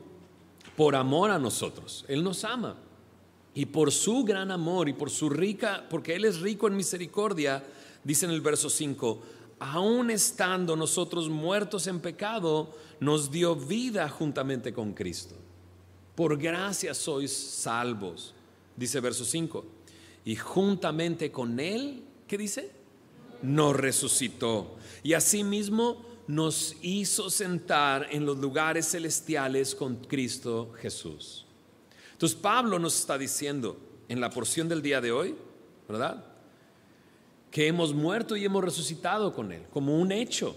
por 0.76 0.94
amor 0.94 1.30
a 1.30 1.38
nosotros. 1.38 2.04
Él 2.08 2.22
nos 2.22 2.44
ama. 2.44 2.76
Y 3.52 3.66
por 3.66 3.90
su 3.90 4.22
gran 4.22 4.50
amor 4.50 4.88
y 4.88 4.92
por 4.92 5.10
su 5.10 5.28
rica, 5.28 5.86
porque 5.90 6.14
Él 6.14 6.24
es 6.24 6.40
rico 6.40 6.68
en 6.68 6.76
misericordia, 6.76 7.64
dice 8.04 8.26
en 8.26 8.30
el 8.30 8.40
verso 8.40 8.70
5, 8.70 9.22
aun 9.58 10.10
estando 10.10 10.76
nosotros 10.76 11.28
muertos 11.28 11.88
en 11.88 11.98
pecado, 11.98 12.72
nos 13.00 13.30
dio 13.30 13.56
vida 13.56 14.08
juntamente 14.08 14.72
con 14.72 14.92
Cristo. 14.92 15.34
Por 16.14 16.38
gracia 16.38 16.94
sois 16.94 17.32
salvos 17.32 18.34
dice 18.80 18.98
verso 19.00 19.24
5. 19.24 19.64
Y 20.24 20.36
juntamente 20.36 21.30
con 21.30 21.60
Él, 21.60 22.02
¿qué 22.26 22.38
dice? 22.38 22.72
Nos 23.42 23.76
resucitó. 23.76 24.76
Y 25.02 25.12
asimismo 25.12 26.02
nos 26.26 26.76
hizo 26.82 27.30
sentar 27.30 28.08
en 28.10 28.24
los 28.24 28.38
lugares 28.38 28.90
celestiales 28.90 29.74
con 29.74 29.96
Cristo 29.96 30.72
Jesús. 30.80 31.46
Entonces 32.12 32.38
Pablo 32.38 32.78
nos 32.78 32.98
está 32.98 33.16
diciendo 33.16 33.76
en 34.08 34.20
la 34.20 34.30
porción 34.30 34.68
del 34.68 34.82
día 34.82 35.00
de 35.00 35.12
hoy, 35.12 35.34
¿verdad? 35.88 36.24
Que 37.50 37.66
hemos 37.66 37.94
muerto 37.94 38.36
y 38.36 38.44
hemos 38.44 38.62
resucitado 38.62 39.32
con 39.32 39.52
Él, 39.52 39.62
como 39.72 39.98
un 39.98 40.12
hecho. 40.12 40.56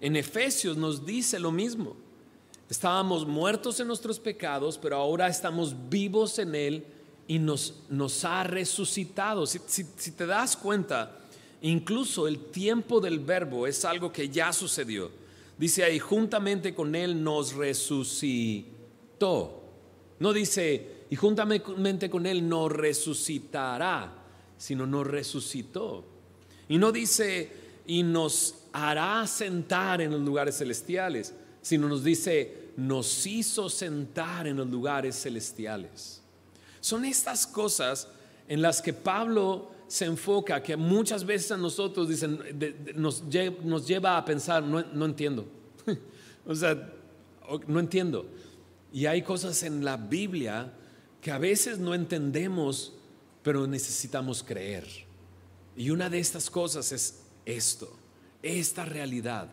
En 0.00 0.16
Efesios 0.16 0.76
nos 0.76 1.06
dice 1.06 1.38
lo 1.38 1.50
mismo. 1.50 1.96
Estábamos 2.68 3.26
muertos 3.26 3.80
en 3.80 3.86
nuestros 3.86 4.18
pecados, 4.18 4.78
pero 4.78 4.96
ahora 4.96 5.28
estamos 5.28 5.74
vivos 5.88 6.38
en 6.38 6.54
Él 6.54 6.86
y 7.28 7.38
nos, 7.38 7.82
nos 7.88 8.24
ha 8.24 8.44
resucitado. 8.44 9.46
Si, 9.46 9.58
te 10.12 10.26
das 10.26 10.56
cuenta, 10.56 11.18
incluso 11.62 12.28
el 12.28 12.38
tiempo 12.50 13.00
del 13.00 13.18
verbo 13.20 13.66
es 13.66 13.84
algo 13.84 14.12
que 14.12 14.28
ya 14.28 14.52
sucedió. 14.52 15.10
Dice 15.58 15.84
ahí, 15.84 15.98
juntamente 15.98 16.74
con 16.74 16.94
Él 16.94 17.22
nos 17.22 17.54
resucitó. 17.54 18.68
No 20.18 20.32
dice, 20.32 21.04
y 21.10 21.16
juntamente 21.16 22.10
con 22.10 22.26
Él 22.26 22.48
nos 22.48 22.70
resucitará, 22.70 24.12
sino 24.56 24.86
nos 24.86 25.06
resucitó. 25.06 26.04
Y 26.68 26.78
no 26.78 26.92
dice, 26.92 27.52
y 27.86 28.02
nos 28.02 28.54
hará 28.72 29.26
sentar 29.26 30.00
en 30.00 30.12
los 30.12 30.20
lugares 30.20 30.56
celestiales, 30.56 31.34
sino 31.60 31.88
nos 31.88 32.02
dice, 32.02 32.70
nos 32.76 33.26
hizo 33.26 33.68
sentar 33.68 34.46
en 34.46 34.56
los 34.56 34.68
lugares 34.68 35.20
celestiales. 35.20 36.22
Son 36.80 37.04
estas 37.04 37.46
cosas 37.46 38.08
en 38.48 38.62
las 38.62 38.82
que 38.82 38.92
Pablo 38.92 39.70
se 39.92 40.06
enfoca, 40.06 40.62
que 40.62 40.74
muchas 40.74 41.22
veces 41.22 41.52
a 41.52 41.58
nosotros 41.58 42.08
dicen, 42.08 42.40
nos, 42.94 43.28
lleva 43.28 44.16
a 44.16 44.24
pensar, 44.24 44.62
no, 44.62 44.80
no 44.80 45.04
entiendo. 45.04 45.44
o 46.46 46.54
sea, 46.54 46.90
no 47.66 47.78
entiendo. 47.78 48.24
Y 48.90 49.04
hay 49.04 49.20
cosas 49.20 49.62
en 49.64 49.84
la 49.84 49.98
Biblia 49.98 50.72
que 51.20 51.30
a 51.30 51.36
veces 51.36 51.78
no 51.78 51.94
entendemos, 51.94 52.94
pero 53.42 53.66
necesitamos 53.66 54.42
creer. 54.42 54.86
Y 55.76 55.90
una 55.90 56.08
de 56.08 56.20
estas 56.20 56.48
cosas 56.48 56.90
es 56.90 57.24
esto, 57.44 57.94
esta 58.42 58.86
realidad. 58.86 59.50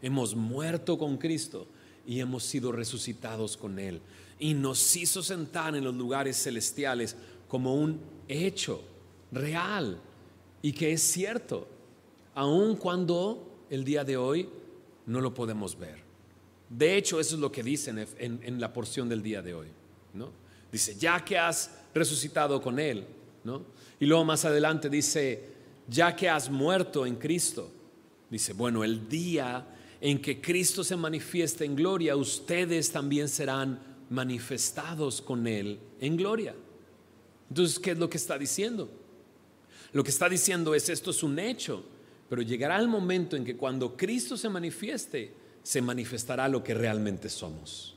Hemos 0.00 0.34
muerto 0.34 0.96
con 0.96 1.18
Cristo 1.18 1.66
y 2.06 2.20
hemos 2.20 2.42
sido 2.44 2.72
resucitados 2.72 3.58
con 3.58 3.78
Él 3.78 4.00
y 4.38 4.54
nos 4.54 4.96
hizo 4.96 5.22
sentar 5.22 5.76
en 5.76 5.84
los 5.84 5.94
lugares 5.94 6.42
celestiales 6.42 7.16
como 7.48 7.74
un 7.74 8.00
hecho 8.28 8.93
real 9.34 9.98
y 10.62 10.72
que 10.72 10.92
es 10.92 11.02
cierto, 11.02 11.68
aun 12.34 12.76
cuando 12.76 13.66
el 13.70 13.84
día 13.84 14.04
de 14.04 14.16
hoy 14.16 14.48
no 15.06 15.20
lo 15.20 15.34
podemos 15.34 15.78
ver. 15.78 16.02
De 16.68 16.96
hecho, 16.96 17.20
eso 17.20 17.34
es 17.34 17.40
lo 17.40 17.52
que 17.52 17.62
dice 17.62 17.90
en, 18.18 18.60
la 18.60 18.72
porción 18.72 19.08
del 19.08 19.22
día 19.22 19.42
de 19.42 19.54
hoy. 19.54 19.68
¿no? 20.14 20.30
Dice, 20.72 20.96
ya 20.96 21.24
que 21.24 21.38
has 21.38 21.70
resucitado 21.94 22.60
con 22.60 22.78
Él, 22.78 23.06
¿no? 23.44 23.62
y 24.00 24.06
luego 24.06 24.24
más 24.24 24.44
adelante 24.44 24.88
dice, 24.88 25.44
ya 25.86 26.16
que 26.16 26.28
has 26.28 26.50
muerto 26.50 27.06
en 27.06 27.16
Cristo, 27.16 27.70
dice, 28.30 28.54
bueno, 28.54 28.82
el 28.82 29.08
día 29.08 29.66
en 30.00 30.20
que 30.20 30.40
Cristo 30.40 30.82
se 30.82 30.96
manifieste 30.96 31.64
en 31.64 31.76
gloria, 31.76 32.16
ustedes 32.16 32.90
también 32.90 33.28
serán 33.28 33.78
manifestados 34.10 35.22
con 35.22 35.46
Él 35.46 35.78
en 36.00 36.16
gloria. 36.16 36.54
Entonces, 37.48 37.78
¿qué 37.78 37.92
es 37.92 37.98
lo 37.98 38.08
que 38.10 38.16
está 38.16 38.36
diciendo? 38.38 38.90
Lo 39.94 40.02
que 40.02 40.10
está 40.10 40.28
diciendo 40.28 40.74
es, 40.74 40.88
esto 40.88 41.12
es 41.12 41.22
un 41.22 41.38
hecho, 41.38 41.84
pero 42.28 42.42
llegará 42.42 42.78
el 42.78 42.88
momento 42.88 43.36
en 43.36 43.44
que 43.44 43.56
cuando 43.56 43.96
Cristo 43.96 44.36
se 44.36 44.48
manifieste, 44.48 45.32
se 45.62 45.80
manifestará 45.80 46.48
lo 46.48 46.64
que 46.64 46.74
realmente 46.74 47.28
somos. 47.28 47.94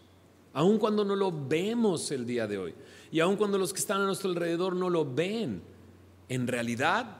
Aun 0.53 0.77
cuando 0.77 1.03
no 1.03 1.15
lo 1.15 1.31
vemos 1.31 2.11
el 2.11 2.27
día 2.27 2.45
de 2.45 2.59
hoy, 2.59 2.75
y 3.11 3.19
aun 3.19 3.35
cuando 3.35 3.57
los 3.57 3.73
que 3.73 3.79
están 3.79 4.01
a 4.01 4.05
nuestro 4.05 4.29
alrededor 4.29 4.75
no 4.75 4.91
lo 4.91 5.11
ven, 5.11 5.63
en 6.29 6.45
realidad 6.45 7.17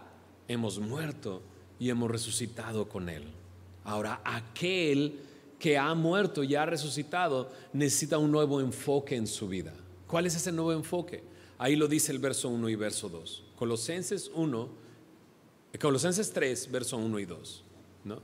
hemos 0.47 0.77
muerto 0.77 1.41
y 1.79 1.89
hemos 1.89 2.11
resucitado 2.11 2.87
con 2.87 3.09
Él. 3.09 3.23
Ahora, 3.83 4.21
aquel 4.23 5.19
que 5.57 5.75
ha 5.75 5.95
muerto 5.95 6.43
y 6.43 6.53
ha 6.53 6.67
resucitado 6.67 7.51
necesita 7.73 8.19
un 8.19 8.31
nuevo 8.31 8.61
enfoque 8.61 9.15
en 9.15 9.25
su 9.25 9.47
vida. 9.47 9.73
¿Cuál 10.05 10.27
es 10.27 10.35
ese 10.35 10.51
nuevo 10.51 10.71
enfoque? 10.71 11.23
Ahí 11.57 11.75
lo 11.75 11.87
dice 11.87 12.11
el 12.11 12.19
verso 12.19 12.49
1 12.49 12.69
y 12.69 12.75
verso 12.75 13.09
2. 13.09 13.46
Colosenses 13.57 14.29
1, 14.33 14.69
Colosenses 15.79 16.31
3, 16.31 16.71
verso 16.71 16.97
1 16.97 17.19
y 17.19 17.25
2. 17.25 17.63
¿no? 18.05 18.21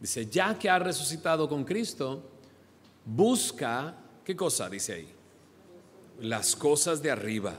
Dice, 0.00 0.26
ya 0.26 0.58
que 0.58 0.68
ha 0.68 0.78
resucitado 0.78 1.48
con 1.48 1.64
Cristo, 1.64 2.22
busca, 3.04 3.96
¿qué 4.24 4.34
cosa 4.34 4.68
dice 4.68 4.94
ahí? 4.94 5.08
Las 6.20 6.56
cosas 6.56 7.00
de 7.00 7.12
arriba, 7.12 7.54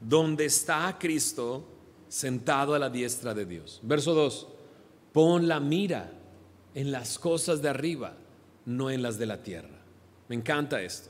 donde 0.00 0.44
está 0.44 0.96
Cristo 0.98 1.64
sentado 2.08 2.74
a 2.74 2.78
la 2.78 2.90
diestra 2.90 3.32
de 3.32 3.46
Dios. 3.46 3.80
Verso 3.82 4.12
2, 4.12 4.48
pon 5.12 5.48
la 5.48 5.60
mira 5.60 6.12
en 6.74 6.92
las 6.92 7.18
cosas 7.18 7.62
de 7.62 7.70
arriba, 7.70 8.16
no 8.66 8.90
en 8.90 9.00
las 9.00 9.18
de 9.18 9.26
la 9.26 9.42
tierra. 9.42 9.80
Me 10.28 10.36
encanta 10.36 10.82
esto. 10.82 11.08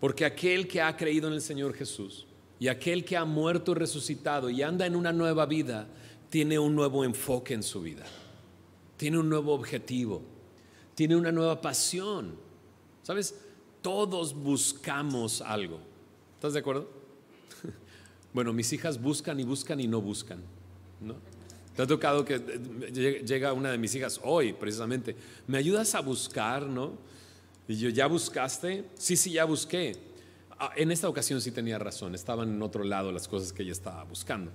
Porque 0.00 0.24
aquel 0.24 0.66
que 0.66 0.80
ha 0.80 0.96
creído 0.96 1.28
en 1.28 1.34
el 1.34 1.42
Señor 1.42 1.74
Jesús 1.74 2.27
y 2.60 2.68
aquel 2.68 3.04
que 3.04 3.16
ha 3.16 3.24
muerto 3.24 3.72
y 3.72 3.74
resucitado 3.76 4.50
y 4.50 4.62
anda 4.62 4.86
en 4.86 4.96
una 4.96 5.12
nueva 5.12 5.46
vida, 5.46 5.86
tiene 6.30 6.58
un 6.58 6.74
nuevo 6.74 7.04
enfoque 7.04 7.54
en 7.54 7.62
su 7.62 7.80
vida, 7.80 8.04
tiene 8.96 9.18
un 9.18 9.28
nuevo 9.28 9.54
objetivo, 9.54 10.22
tiene 10.94 11.16
una 11.16 11.32
nueva 11.32 11.60
pasión. 11.60 12.48
¿Sabes? 13.02 13.34
Todos 13.80 14.34
buscamos 14.34 15.40
algo. 15.40 15.80
¿Estás 16.34 16.52
de 16.52 16.58
acuerdo? 16.60 16.90
Bueno, 18.34 18.52
mis 18.52 18.70
hijas 18.74 19.00
buscan 19.00 19.40
y 19.40 19.44
buscan 19.44 19.80
y 19.80 19.88
no 19.88 20.02
buscan. 20.02 20.42
¿no? 21.00 21.14
Te 21.74 21.82
ha 21.82 21.86
tocado 21.86 22.24
que 22.24 22.34
eh, 22.34 23.24
llega 23.24 23.52
una 23.52 23.70
de 23.70 23.78
mis 23.78 23.94
hijas 23.94 24.20
hoy, 24.22 24.52
precisamente. 24.52 25.16
¿Me 25.46 25.56
ayudas 25.56 25.94
a 25.94 26.00
buscar, 26.00 26.66
no? 26.66 26.92
Y 27.66 27.76
yo, 27.76 27.88
¿ya 27.88 28.06
buscaste? 28.06 28.84
Sí, 28.96 29.16
sí, 29.16 29.32
ya 29.32 29.44
busqué. 29.44 29.96
Ah, 30.58 30.72
en 30.76 30.90
esta 30.90 31.08
ocasión 31.08 31.40
sí 31.40 31.50
tenía 31.50 31.78
razón, 31.78 32.14
estaban 32.14 32.48
en 32.48 32.62
otro 32.62 32.84
lado 32.84 33.12
las 33.12 33.28
cosas 33.28 33.52
que 33.52 33.62
ella 33.62 33.72
estaba 33.72 34.02
buscando. 34.04 34.50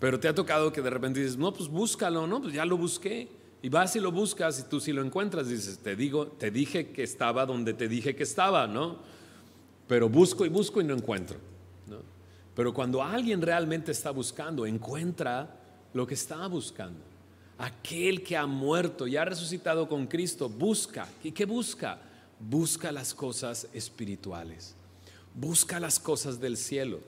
Pero 0.00 0.18
te 0.18 0.28
ha 0.28 0.34
tocado 0.34 0.72
que 0.72 0.82
de 0.82 0.90
repente 0.90 1.20
dices, 1.20 1.36
no, 1.36 1.52
pues 1.52 1.68
búscalo, 1.68 2.26
¿no? 2.26 2.40
Pues 2.40 2.54
ya 2.54 2.64
lo 2.64 2.76
busqué. 2.76 3.28
Y 3.62 3.68
vas 3.70 3.96
y 3.96 4.00
lo 4.00 4.12
buscas 4.12 4.60
y 4.60 4.64
tú 4.64 4.78
si 4.78 4.92
lo 4.92 5.02
encuentras 5.02 5.48
dices, 5.48 5.78
te 5.78 5.96
digo, 5.96 6.26
te 6.26 6.50
dije 6.50 6.90
que 6.90 7.02
estaba 7.02 7.46
donde 7.46 7.72
te 7.72 7.88
dije 7.88 8.14
que 8.14 8.22
estaba, 8.22 8.66
¿no? 8.66 8.98
Pero 9.88 10.10
busco 10.10 10.44
y 10.44 10.50
busco 10.50 10.82
y 10.82 10.84
no 10.84 10.94
encuentro, 10.94 11.38
¿no? 11.86 11.98
Pero 12.54 12.74
cuando 12.74 13.02
alguien 13.02 13.40
realmente 13.40 13.92
está 13.92 14.10
buscando, 14.10 14.66
encuentra 14.66 15.56
lo 15.94 16.06
que 16.06 16.12
estaba 16.12 16.46
buscando. 16.46 17.00
Aquel 17.56 18.22
que 18.22 18.36
ha 18.36 18.46
muerto 18.46 19.06
y 19.06 19.16
ha 19.16 19.24
resucitado 19.24 19.88
con 19.88 20.06
Cristo 20.06 20.50
busca. 20.50 21.08
¿Y 21.22 21.32
qué 21.32 21.46
busca? 21.46 21.98
busca 22.38 22.92
las 22.92 23.14
cosas 23.14 23.68
espirituales, 23.72 24.74
busca 25.34 25.80
las 25.80 25.98
cosas 25.98 26.40
del 26.40 26.56
cielo, 26.56 27.00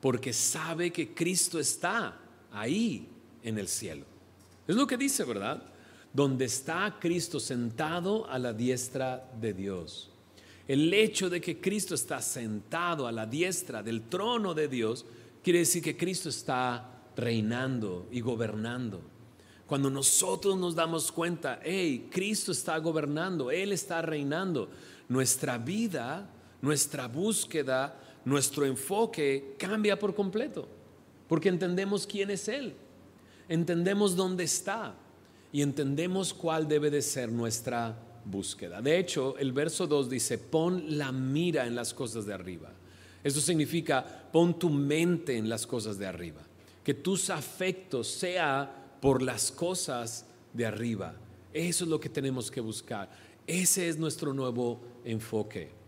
porque 0.00 0.32
sabe 0.32 0.92
que 0.92 1.14
Cristo 1.14 1.58
está 1.58 2.16
ahí 2.52 3.08
en 3.42 3.58
el 3.58 3.68
cielo. 3.68 4.04
Es 4.68 4.76
lo 4.76 4.86
que 4.86 4.96
dice, 4.96 5.24
¿verdad? 5.24 5.62
Donde 6.12 6.44
está 6.44 6.98
Cristo 7.00 7.40
sentado 7.40 8.28
a 8.28 8.38
la 8.38 8.52
diestra 8.52 9.28
de 9.40 9.52
Dios. 9.52 10.10
El 10.68 10.92
hecho 10.94 11.28
de 11.28 11.40
que 11.40 11.60
Cristo 11.60 11.94
está 11.94 12.22
sentado 12.22 13.06
a 13.06 13.12
la 13.12 13.26
diestra 13.26 13.82
del 13.82 14.02
trono 14.02 14.54
de 14.54 14.68
Dios 14.68 15.04
quiere 15.42 15.60
decir 15.60 15.82
que 15.82 15.96
Cristo 15.96 16.28
está 16.28 17.02
reinando 17.16 18.06
y 18.12 18.20
gobernando. 18.20 19.02
Cuando 19.66 19.90
nosotros 19.90 20.56
nos 20.56 20.74
damos 20.74 21.10
cuenta, 21.10 21.60
hey, 21.62 22.08
Cristo 22.10 22.52
está 22.52 22.78
gobernando, 22.78 23.50
Él 23.50 23.72
está 23.72 24.02
reinando, 24.02 24.68
nuestra 25.08 25.58
vida, 25.58 26.28
nuestra 26.62 27.08
búsqueda, 27.08 27.98
nuestro 28.24 28.66
enfoque 28.66 29.54
cambia 29.58 29.98
por 29.98 30.14
completo, 30.14 30.68
porque 31.28 31.48
entendemos 31.48 32.06
quién 32.06 32.30
es 32.30 32.48
Él, 32.48 32.74
entendemos 33.48 34.16
dónde 34.16 34.44
está 34.44 34.94
y 35.52 35.62
entendemos 35.62 36.32
cuál 36.32 36.68
debe 36.68 36.90
de 36.90 37.02
ser 37.02 37.30
nuestra 37.30 37.96
búsqueda. 38.24 38.80
De 38.80 38.98
hecho, 38.98 39.36
el 39.38 39.52
verso 39.52 39.86
2 39.86 40.10
dice, 40.10 40.38
pon 40.38 40.98
la 40.98 41.12
mira 41.12 41.66
en 41.66 41.74
las 41.74 41.94
cosas 41.94 42.26
de 42.26 42.34
arriba. 42.34 42.72
Eso 43.22 43.40
significa, 43.40 44.04
pon 44.32 44.58
tu 44.58 44.70
mente 44.70 45.36
en 45.36 45.48
las 45.48 45.66
cosas 45.66 45.98
de 45.98 46.06
arriba, 46.06 46.40
que 46.84 46.94
tus 46.94 47.30
afectos 47.30 48.08
sea 48.08 48.98
por 49.00 49.22
las 49.22 49.50
cosas 49.50 50.26
de 50.52 50.66
arriba. 50.66 51.14
Eso 51.52 51.84
es 51.84 51.90
lo 51.90 52.00
que 52.00 52.08
tenemos 52.08 52.50
que 52.50 52.60
buscar. 52.60 53.10
Ese 53.46 53.88
es 53.88 53.98
nuestro 53.98 54.32
nuevo 54.32 54.80
enfoque. 55.04 55.79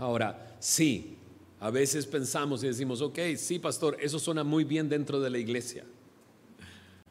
Ahora, 0.00 0.56
sí, 0.58 1.18
a 1.60 1.70
veces 1.70 2.06
pensamos 2.06 2.64
y 2.64 2.68
decimos, 2.68 3.02
ok, 3.02 3.18
sí, 3.36 3.58
pastor, 3.58 3.98
eso 4.00 4.18
suena 4.18 4.42
muy 4.42 4.64
bien 4.64 4.88
dentro 4.88 5.20
de 5.20 5.28
la 5.28 5.36
iglesia. 5.36 5.84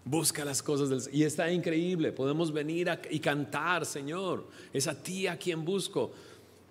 Busca 0.03 0.43
las 0.43 0.63
cosas 0.63 0.89
del 0.89 1.15
y 1.15 1.22
está 1.22 1.51
increíble. 1.51 2.12
Podemos 2.12 2.52
venir 2.52 2.89
y 3.12 3.19
cantar, 3.19 3.86
Señor. 3.86 4.47
Es 4.73 4.88
a 4.88 4.99
ti 4.99 5.28
a 5.28 5.38
quien 5.38 5.63
busco. 5.63 6.12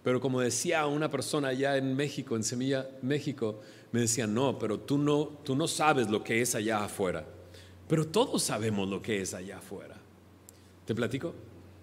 Pero 0.03 0.21
como 0.21 0.41
decía 0.41 0.87
una 0.87 1.09
persona 1.09 1.49
allá 1.49 1.77
en 1.77 1.95
México, 1.95 2.35
en 2.35 2.43
Semilla, 2.43 2.89
México, 3.01 3.61
me 3.93 4.01
decía, 4.01 4.27
no, 4.27 4.59
pero 4.59 4.81
tú 4.81 4.99
no, 4.99 5.39
tú 5.45 5.55
no 5.55 5.69
sabes 5.69 6.11
lo 6.11 6.25
que 6.25 6.41
es 6.41 6.57
allá 6.57 6.83
afuera. 6.83 7.25
Pero 7.87 8.09
todos 8.09 8.43
sabemos 8.43 8.89
lo 8.89 9.01
que 9.01 9.21
es 9.21 9.35
allá 9.35 9.59
afuera. 9.59 9.95
¿Te 10.85 10.97
platico? 10.97 11.33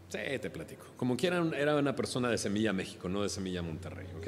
Sí, 0.09 0.19
te 0.39 0.49
platico. 0.49 0.85
Como 0.97 1.17
quieran, 1.17 1.53
era 1.53 1.75
una 1.75 1.95
persona 1.95 2.29
de 2.29 2.37
Semilla 2.37 2.73
México, 2.73 3.09
no 3.09 3.23
de 3.23 3.29
Semilla 3.29 3.61
Monterrey, 3.61 4.07
¿ok? 4.17 4.27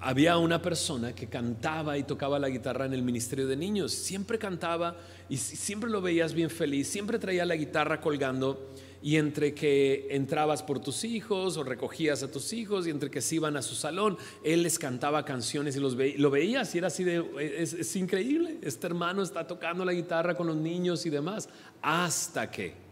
Había 0.00 0.38
una 0.38 0.62
persona 0.62 1.12
que 1.12 1.26
cantaba 1.26 1.98
y 1.98 2.04
tocaba 2.04 2.38
la 2.38 2.48
guitarra 2.48 2.86
en 2.86 2.94
el 2.94 3.02
ministerio 3.02 3.48
de 3.48 3.56
niños. 3.56 3.92
Siempre 3.92 4.38
cantaba 4.38 4.96
y 5.28 5.38
siempre 5.38 5.90
lo 5.90 6.00
veías 6.00 6.34
bien 6.34 6.50
feliz. 6.50 6.86
Siempre 6.86 7.18
traía 7.18 7.44
la 7.44 7.56
guitarra 7.56 8.00
colgando 8.00 8.72
y 9.02 9.16
entre 9.16 9.54
que 9.54 10.06
entrabas 10.10 10.62
por 10.62 10.80
tus 10.80 11.04
hijos 11.04 11.56
o 11.56 11.64
recogías 11.64 12.22
a 12.22 12.30
tus 12.30 12.52
hijos 12.52 12.86
y 12.86 12.90
entre 12.90 13.10
que 13.10 13.20
se 13.20 13.36
iban 13.36 13.56
a 13.56 13.62
su 13.62 13.74
salón, 13.74 14.16
él 14.42 14.62
les 14.62 14.78
cantaba 14.78 15.24
canciones 15.24 15.76
y 15.76 15.80
los 15.80 15.94
lo 15.94 16.30
veías 16.30 16.74
y 16.74 16.78
era 16.78 16.88
así 16.88 17.04
de, 17.04 17.24
es, 17.38 17.96
increíble, 17.96 18.58
este 18.62 18.86
hermano 18.86 19.22
está 19.22 19.46
tocando 19.46 19.84
la 19.84 19.92
guitarra 19.92 20.36
con 20.36 20.46
los 20.46 20.56
niños 20.56 21.06
y 21.06 21.10
demás, 21.10 21.48
hasta 21.80 22.50
que 22.50 22.87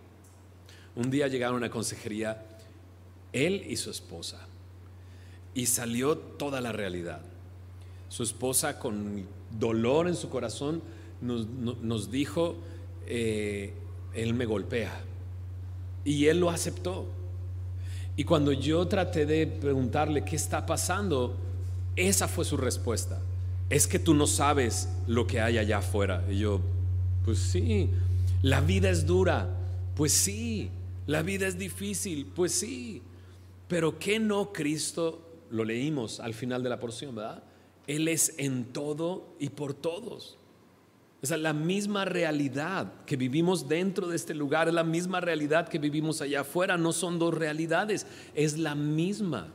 un 0.96 1.10
día 1.10 1.28
llegaron 1.28 1.62
a 1.62 1.70
consejería 1.70 2.42
él 3.32 3.64
y 3.68 3.76
su 3.76 3.90
esposa 3.90 4.40
y 5.54 5.66
salió 5.66 6.16
toda 6.16 6.60
la 6.60 6.72
realidad. 6.72 7.20
Su 8.08 8.22
esposa 8.22 8.78
con 8.78 9.26
dolor 9.58 10.08
en 10.08 10.16
su 10.16 10.28
corazón 10.28 10.82
nos, 11.20 12.10
dijo, 12.10 12.56
eh, 13.06 13.72
él 14.14 14.34
me 14.34 14.46
golpea 14.46 15.00
y 16.04 16.26
él 16.26 16.40
lo 16.40 16.50
aceptó. 16.50 17.06
Y 18.16 18.24
cuando 18.24 18.52
yo 18.52 18.86
traté 18.86 19.26
de 19.26 19.46
preguntarle 19.46 20.24
qué 20.24 20.36
está 20.36 20.64
pasando, 20.64 21.36
esa 21.96 22.28
fue 22.28 22.44
su 22.44 22.56
respuesta. 22.56 23.20
Es 23.68 23.86
que 23.86 23.98
tú 23.98 24.14
no 24.14 24.26
sabes 24.26 24.88
lo 25.06 25.26
que 25.26 25.40
hay 25.40 25.58
allá 25.58 25.78
afuera. 25.78 26.24
Y 26.30 26.38
yo, 26.38 26.60
pues 27.24 27.38
sí, 27.38 27.90
la 28.42 28.60
vida 28.60 28.88
es 28.90 29.04
dura. 29.04 29.48
Pues 29.94 30.12
sí, 30.12 30.70
la 31.06 31.22
vida 31.22 31.46
es 31.46 31.58
difícil. 31.58 32.26
Pues 32.26 32.52
sí. 32.52 33.02
Pero 33.68 33.98
¿qué 33.98 34.18
no 34.18 34.52
Cristo? 34.52 35.22
Lo 35.50 35.64
leímos 35.64 36.20
al 36.20 36.34
final 36.34 36.62
de 36.62 36.68
la 36.68 36.80
porción, 36.80 37.14
¿verdad? 37.14 37.42
Él 37.86 38.08
es 38.08 38.34
en 38.38 38.64
todo 38.72 39.34
y 39.38 39.50
por 39.50 39.74
todos. 39.74 40.38
O 41.22 41.26
sea, 41.26 41.36
la 41.36 41.52
misma 41.52 42.04
realidad 42.04 42.92
que 43.04 43.16
vivimos 43.16 43.68
dentro 43.68 44.08
de 44.08 44.16
este 44.16 44.34
lugar 44.34 44.68
es 44.68 44.74
la 44.74 44.84
misma 44.84 45.20
realidad 45.20 45.68
que 45.68 45.78
vivimos 45.78 46.20
allá 46.20 46.40
afuera. 46.40 46.76
No 46.76 46.92
son 46.92 47.18
dos 47.18 47.34
realidades, 47.34 48.06
es 48.34 48.58
la 48.58 48.74
misma. 48.74 49.52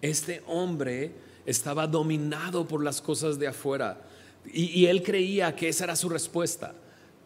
Este 0.00 0.42
hombre 0.46 1.12
estaba 1.44 1.86
dominado 1.86 2.68
por 2.68 2.84
las 2.84 3.00
cosas 3.00 3.38
de 3.38 3.48
afuera 3.48 4.02
y, 4.52 4.86
él 4.86 5.02
creía 5.02 5.54
que 5.54 5.68
esa 5.68 5.84
era 5.84 5.96
su 5.96 6.08
respuesta. 6.08 6.74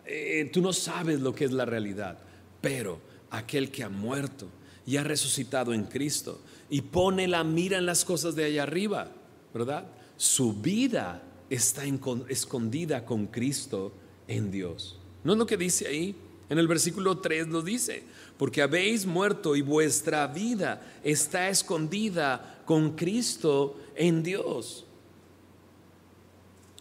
Eh, 0.05 0.51
tú 0.53 0.61
no 0.61 0.73
sabes 0.73 1.21
lo 1.21 1.35
que 1.35 1.45
es 1.45 1.53
la 1.53 1.65
realidad, 1.65 2.19
pero 2.61 3.01
aquel 3.33 3.71
que 3.71 3.83
ha 3.83 3.89
muerto 3.89 4.47
y 4.87 4.97
ha 4.97 5.03
resucitado 5.03 5.73
en 5.73 5.85
Cristo 5.85 6.41
y 6.71 6.83
pone 6.83 7.27
la 7.27 7.43
mira 7.43 7.79
en 7.79 7.87
las 7.87 8.05
cosas 8.05 8.35
de 8.35 8.45
allá 8.45 8.63
arriba, 8.63 9.11
¿verdad? 9.53 9.87
Su 10.17 10.55
vida 10.55 11.23
está 11.51 11.83
escondida 12.29 13.05
con 13.05 13.27
Cristo 13.27 13.93
en 14.29 14.51
Dios. 14.51 14.99
¿No 15.25 15.33
es 15.33 15.39
lo 15.39 15.47
que 15.47 15.57
dice 15.57 15.89
ahí? 15.89 16.15
En 16.49 16.59
el 16.59 16.69
versículo 16.69 17.19
3 17.19 17.49
lo 17.49 17.63
dice, 17.63 18.03
porque 18.37 18.61
habéis 18.61 19.07
muerto 19.07 19.57
y 19.57 19.63
vuestra 19.63 20.27
vida 20.27 20.83
está 21.03 21.49
escondida 21.49 22.63
con 22.67 22.93
Cristo 22.93 23.79
en 23.95 24.23
Dios. 24.23 24.85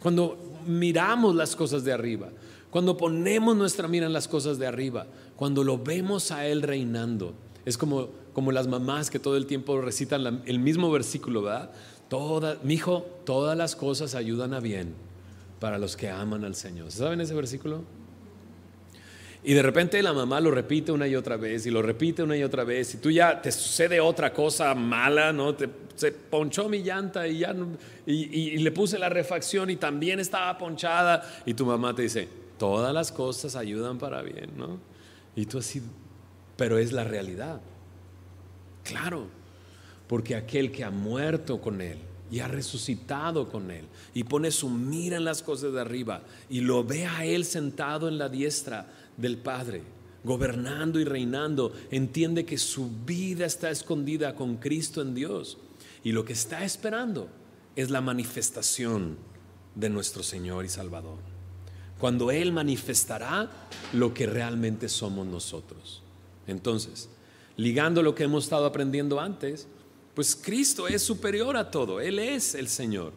Cuando 0.02 0.38
miramos 0.66 1.36
las 1.36 1.56
cosas 1.56 1.84
de 1.84 1.94
arriba, 1.94 2.30
cuando 2.70 2.98
ponemos 2.98 3.56
nuestra 3.56 3.88
mira 3.88 4.06
en 4.06 4.14
las 4.14 4.28
cosas 4.28 4.58
de 4.58 4.66
arriba, 4.66 5.06
cuando 5.42 5.64
lo 5.64 5.80
vemos 5.80 6.30
a 6.30 6.46
Él 6.46 6.62
reinando, 6.62 7.34
es 7.66 7.76
como, 7.76 8.10
como 8.32 8.52
las 8.52 8.68
mamás 8.68 9.10
que 9.10 9.18
todo 9.18 9.38
el 9.38 9.48
tiempo 9.48 9.82
recitan 9.82 10.44
el 10.46 10.60
mismo 10.60 10.92
versículo, 10.92 11.42
¿verdad? 11.42 11.72
mi 12.62 12.76
hijo, 12.76 13.08
todas 13.26 13.58
las 13.58 13.76
cosas 13.76 14.14
ayudan 14.14 14.54
a 14.54 14.60
bien 14.60 14.94
para 15.60 15.80
los 15.80 15.98
que 15.98 16.12
aman 16.12 16.46
al 16.46 16.54
Señor. 16.54 16.92
¿Saben 16.92 17.22
ese 17.22 17.34
versículo? 17.34 17.82
Y 19.44 19.56
de 19.56 19.64
repente 19.64 20.04
la 20.04 20.14
mamá 20.14 20.40
lo 20.40 20.52
repite 20.52 20.92
una 20.92 21.08
y 21.08 21.16
otra 21.16 21.38
vez 21.38 21.66
y 21.66 21.72
lo 21.72 21.82
repite 21.82 22.22
una 22.22 22.38
y 22.38 22.44
otra 22.44 22.64
vez 22.64 22.94
y 22.94 22.98
tú 23.00 23.10
ya 23.10 23.42
te 23.42 23.52
sucede 23.52 24.00
otra 24.00 24.32
cosa 24.32 24.76
mala, 24.76 25.34
¿no? 25.34 25.56
Te, 25.56 25.68
se 25.96 26.12
ponchó 26.12 26.70
mi 26.70 26.84
llanta 26.84 27.28
y 27.28 27.40
ya 27.40 27.56
y, 28.06 28.60
le 28.60 28.72
puse 28.72 29.00
la 29.00 29.10
refacción 29.10 29.72
y 29.72 29.78
también 29.78 30.20
estaba 30.20 30.56
ponchada 30.60 31.24
y 31.48 31.56
tu 31.56 31.66
mamá 31.66 31.96
te 31.96 32.04
dice, 32.04 32.28
todas 32.60 32.94
las 32.94 33.12
cosas 33.12 33.56
ayudan 33.56 33.98
para 33.98 34.22
bien, 34.22 34.52
¿no? 34.56 34.91
Y 35.36 35.46
tú 35.46 35.60
así, 35.60 35.82
pero 36.58 36.78
es 36.78 36.92
la 36.92 37.04
realidad. 37.04 37.62
Claro, 38.84 39.28
porque 40.08 40.36
aquel 40.36 40.72
que 40.72 40.84
ha 40.84 40.92
muerto 40.92 41.62
con 41.62 41.82
Él 41.82 42.00
y 42.30 42.40
ha 42.40 42.48
resucitado 42.48 43.50
con 43.50 43.72
Él 43.72 43.86
y 44.14 44.24
pone 44.24 44.52
su 44.52 44.70
mira 44.70 45.18
en 45.18 45.26
las 45.26 45.44
cosas 45.44 45.74
de 45.74 45.82
arriba 45.82 46.24
y 46.50 46.62
lo 46.62 46.84
ve 46.84 47.06
a 47.06 47.26
Él 47.26 47.46
sentado 47.46 48.08
en 48.08 48.18
la 48.18 48.30
diestra 48.30 48.92
del 49.18 49.38
Padre, 49.38 49.84
gobernando 50.24 51.00
y 51.00 51.04
reinando, 51.04 51.74
entiende 51.92 52.46
que 52.46 52.58
su 52.58 52.90
vida 53.06 53.46
está 53.46 53.70
escondida 53.70 54.36
con 54.36 54.58
Cristo 54.58 55.02
en 55.02 55.14
Dios 55.14 55.58
y 56.04 56.12
lo 56.12 56.26
que 56.26 56.34
está 56.34 56.64
esperando 56.64 57.30
es 57.76 57.90
la 57.90 58.02
manifestación 58.02 59.18
de 59.76 59.90
nuestro 59.90 60.24
Señor 60.24 60.66
y 60.66 60.70
Salvador. 60.70 61.31
Cuando 62.02 62.32
Él 62.32 62.52
manifestará 62.52 63.50
lo 63.94 64.14
que 64.14 64.26
realmente 64.26 64.90
somos 64.90 65.28
nosotros. 65.28 66.02
Entonces, 66.48 67.10
ligando 67.58 68.02
lo 68.02 68.16
que 68.16 68.24
hemos 68.24 68.46
estado 68.46 68.66
aprendiendo 68.66 69.20
antes, 69.20 69.68
pues 70.16 70.36
Cristo 70.36 70.88
es 70.88 71.04
superior 71.04 71.56
a 71.56 71.70
todo, 71.70 72.02
Él 72.02 72.18
es 72.18 72.56
el 72.56 72.68
Señor. 72.68 73.14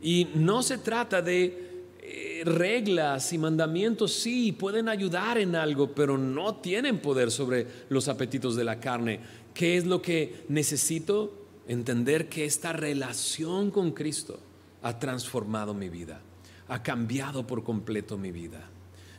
Y 0.00 0.28
no 0.34 0.62
se 0.62 0.78
trata 0.78 1.22
de 1.22 1.64
eh, 2.00 2.42
reglas 2.44 3.32
y 3.32 3.38
mandamientos, 3.38 4.12
sí, 4.12 4.52
pueden 4.52 4.88
ayudar 4.88 5.38
en 5.38 5.56
algo, 5.56 5.92
pero 5.92 6.16
no 6.16 6.56
tienen 6.56 7.00
poder 7.00 7.32
sobre 7.32 7.66
los 7.88 8.06
apetitos 8.06 8.54
de 8.54 8.62
la 8.62 8.78
carne. 8.78 9.18
¿Qué 9.52 9.76
es 9.76 9.86
lo 9.86 10.00
que 10.00 10.44
necesito? 10.48 11.32
Entender 11.66 12.28
que 12.28 12.44
esta 12.44 12.72
relación 12.72 13.72
con 13.72 13.90
Cristo 13.90 14.38
ha 14.82 14.98
transformado 14.98 15.72
mi 15.72 15.88
vida, 15.88 16.20
ha 16.68 16.82
cambiado 16.82 17.46
por 17.46 17.64
completo 17.64 18.16
mi 18.18 18.32
vida. 18.32 18.68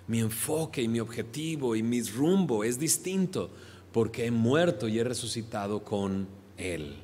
Mi 0.08 0.20
enfoque 0.20 0.82
y 0.82 0.88
mi 0.88 1.00
objetivo 1.00 1.76
y 1.76 1.84
mi 1.84 2.02
rumbo 2.02 2.64
es 2.64 2.78
distinto 2.78 3.50
porque 3.92 4.26
he 4.26 4.32
muerto 4.32 4.88
y 4.88 5.00
he 5.00 5.04
resucitado 5.04 5.84
con 5.84 6.28
Él. 6.58 6.96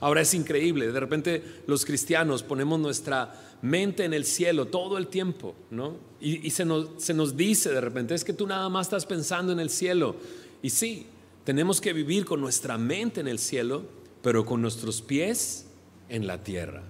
Ahora 0.00 0.20
es 0.20 0.34
increíble, 0.34 0.90
de 0.90 1.00
repente 1.00 1.42
los 1.66 1.84
cristianos 1.84 2.42
ponemos 2.42 2.78
nuestra 2.80 3.34
mente 3.62 4.04
en 4.04 4.14
el 4.14 4.24
cielo 4.24 4.66
todo 4.66 4.98
el 4.98 5.06
tiempo, 5.06 5.54
¿no? 5.70 5.96
Y, 6.20 6.50
se, 6.50 6.64
nos, 6.64 6.90
se 6.98 7.14
nos 7.14 7.36
dice 7.36 7.70
de 7.70 7.80
repente, 7.80 8.14
es 8.14 8.24
que 8.24 8.32
tú 8.32 8.46
nada 8.46 8.68
más 8.68 8.86
estás 8.86 9.06
pensando 9.06 9.52
en 9.52 9.60
el 9.60 9.70
cielo. 9.70 10.16
Y 10.62 10.70
sí, 10.70 11.06
tenemos 11.44 11.80
que 11.80 11.92
vivir 11.92 12.24
con 12.24 12.40
nuestra 12.40 12.78
mente 12.78 13.20
en 13.20 13.28
el 13.28 13.38
cielo, 13.38 13.84
pero 14.22 14.44
con 14.44 14.62
nuestros 14.62 15.02
pies 15.02 15.66
en 16.08 16.26
la 16.26 16.42
tierra. 16.44 16.82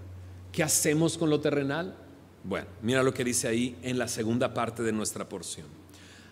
¿Qué 0.50 0.62
hacemos 0.62 1.16
con 1.16 1.30
lo 1.30 1.40
terrenal? 1.40 1.96
Bueno, 2.44 2.66
mira 2.82 3.02
lo 3.02 3.14
que 3.14 3.24
dice 3.24 3.48
ahí 3.48 3.76
en 3.82 3.98
la 3.98 4.08
segunda 4.08 4.52
parte 4.52 4.82
de 4.82 4.92
nuestra 4.92 5.28
porción. 5.28 5.66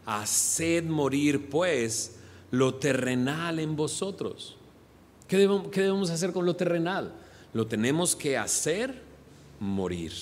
Haced 0.06 0.84
morir 0.84 1.48
pues 1.48 2.16
lo 2.50 2.74
terrenal 2.74 3.58
en 3.60 3.76
vosotros. 3.76 4.56
¿Qué 5.28 5.36
debemos, 5.36 6.10
hacer 6.10 6.32
con 6.32 6.44
lo 6.44 6.56
terrenal? 6.56 7.14
Lo 7.54 7.66
tenemos 7.66 8.16
que 8.16 8.36
hacer 8.36 9.00
morir. 9.60 10.12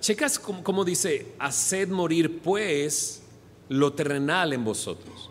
checas 0.00 0.38
cómo, 0.38 0.84
dice, 0.84 1.32
haced 1.38 1.88
morir 1.88 2.40
pues 2.42 3.22
lo 3.70 3.94
terrenal 3.94 4.52
en 4.52 4.64
vosotros. 4.64 5.30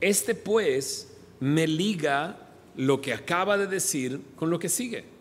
Este 0.00 0.34
pues 0.34 1.12
me 1.38 1.68
liga 1.68 2.48
lo 2.76 3.00
que 3.00 3.12
acaba 3.12 3.56
de 3.56 3.68
decir 3.68 4.20
con 4.34 4.50
lo 4.50 4.58
que 4.58 4.68
sigue. 4.68 5.17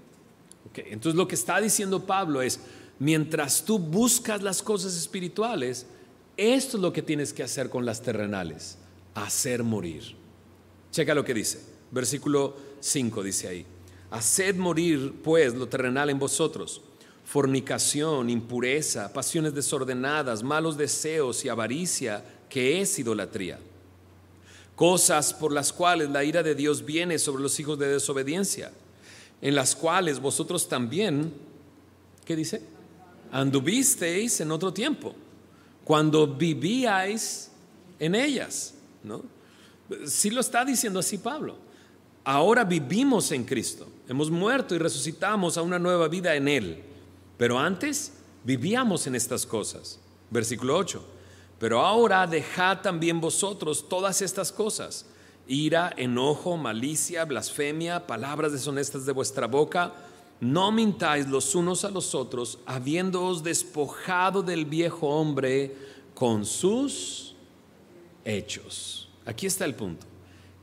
Entonces 0.78 1.16
lo 1.16 1.28
que 1.28 1.36
está 1.36 1.60
diciendo 1.60 2.06
Pablo 2.06 2.42
es, 2.42 2.60
mientras 3.00 3.63
tú 3.63 3.80
buscas 3.80 4.42
las 4.42 4.62
cosas 4.62 4.96
espirituales, 4.96 5.86
esto 6.36 6.78
es 6.78 6.82
lo 6.82 6.94
que 6.94 7.02
tienes 7.02 7.34
que 7.34 7.44
hacer 7.44 7.70
con 7.70 7.86
las 7.86 8.02
terrenales 8.02 8.78
hacer 9.24 9.63
morir. 9.63 10.04
Checa 10.92 11.16
lo 11.16 11.26
que 11.26 11.34
dice. 11.34 11.60
Versículo 11.92 12.56
5 12.80 13.24
dice 13.24 13.48
ahí. 13.48 13.66
Haced 14.12 14.56
morir 14.56 15.16
pues 15.24 15.54
lo 15.54 15.68
terrenal 15.68 16.10
en 16.10 16.20
vosotros. 16.20 16.82
Fornicación, 17.26 18.30
impureza, 18.30 19.12
pasiones 19.12 19.54
desordenadas, 19.54 20.44
malos 20.44 20.78
deseos 20.78 21.44
y 21.44 21.50
avaricia, 21.50 22.24
que 22.50 22.80
es 22.80 22.98
idolatría. 23.00 23.60
Cosas 24.76 25.34
por 25.34 25.52
las 25.52 25.74
cuales 25.74 26.10
la 26.10 26.24
ira 26.24 26.44
de 26.44 26.56
Dios 26.56 26.86
viene 26.86 27.20
sobre 27.20 27.44
los 27.44 27.60
hijos 27.60 27.80
de 27.80 27.88
desobediencia, 27.88 28.72
en 29.41 29.56
las 29.56 29.76
cuales 29.76 30.19
vosotros 30.19 30.67
también, 30.67 31.34
¿qué 32.26 32.36
dice? 32.36 32.62
Anduvisteis 33.32 34.41
en 34.41 34.52
otro 34.52 34.73
tiempo, 34.73 35.13
cuando 35.84 36.28
vivíais 36.28 37.52
en 38.00 38.15
ellas 38.15 38.73
¿no? 39.08 39.23
Sí 40.06 40.30
lo 40.30 40.41
está 40.41 40.65
diciendo 40.65 41.00
así 41.00 41.17
Pablo. 41.17 41.56
Ahora 42.23 42.65
vivimos 42.65 43.32
en 43.32 43.45
Cristo, 43.45 43.88
hemos 44.08 44.30
muerto 44.30 44.76
y 44.76 44.78
resucitamos 44.78 45.58
a 45.58 45.62
una 45.62 45.80
nueva 45.80 46.10
vida 46.10 46.36
en 46.36 46.47
Él. 46.50 46.84
Pero 47.38 47.58
antes 47.58 48.13
vivíamos 48.43 49.08
en 49.08 49.15
estas 49.15 49.45
cosas. 49.45 50.00
Versículo 50.30 50.78
8. 50.78 51.02
Pero 51.58 51.80
ahora 51.86 52.28
dejad 52.28 52.82
también 52.82 53.21
vosotros 53.21 53.88
todas 53.88 54.21
estas 54.21 54.52
cosas. 54.52 55.06
Ira, 55.48 55.94
enojo, 55.98 56.58
malicia, 56.58 57.26
blasfemia, 57.26 58.06
palabras 58.06 58.52
deshonestas 58.52 59.06
de 59.06 59.14
vuestra 59.14 59.48
boca. 59.48 59.94
No 60.40 60.72
mintáis 60.72 61.28
los 61.28 61.56
unos 61.56 61.86
a 61.86 61.90
los 61.90 62.14
otros, 62.14 62.60
habiéndoos 62.66 63.44
despojado 63.44 64.44
del 64.44 64.66
viejo 64.66 65.08
hombre 65.08 65.76
con 66.14 66.46
sus 66.46 67.36
hechos. 68.26 69.10
Aquí 69.26 69.46
está 69.46 69.66
el 69.66 69.76
punto. 69.76 70.06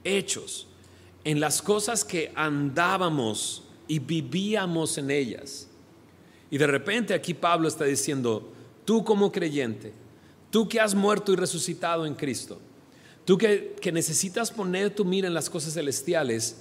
Hechos 0.04 0.68
en 1.24 1.40
las 1.40 1.62
cosas 1.62 2.04
que 2.04 2.30
andábamos 2.36 3.62
y 3.88 3.98
vivíamos 3.98 4.98
en 4.98 5.10
ellas. 5.10 5.68
Y 6.50 6.58
de 6.58 6.66
repente 6.66 7.14
aquí 7.14 7.34
Pablo 7.34 7.66
está 7.66 7.84
diciendo, 7.84 8.52
tú 8.84 9.02
como 9.02 9.32
creyente, 9.32 9.92
tú 10.50 10.68
que 10.68 10.80
has 10.80 10.94
muerto 10.94 11.32
y 11.32 11.36
resucitado 11.36 12.06
en 12.06 12.14
Cristo, 12.14 12.60
tú 13.24 13.38
que, 13.38 13.76
que 13.80 13.92
necesitas 13.92 14.50
poner 14.50 14.94
tu 14.94 15.04
mira 15.04 15.28
en 15.28 15.34
las 15.34 15.50
cosas 15.50 15.74
celestiales, 15.74 16.56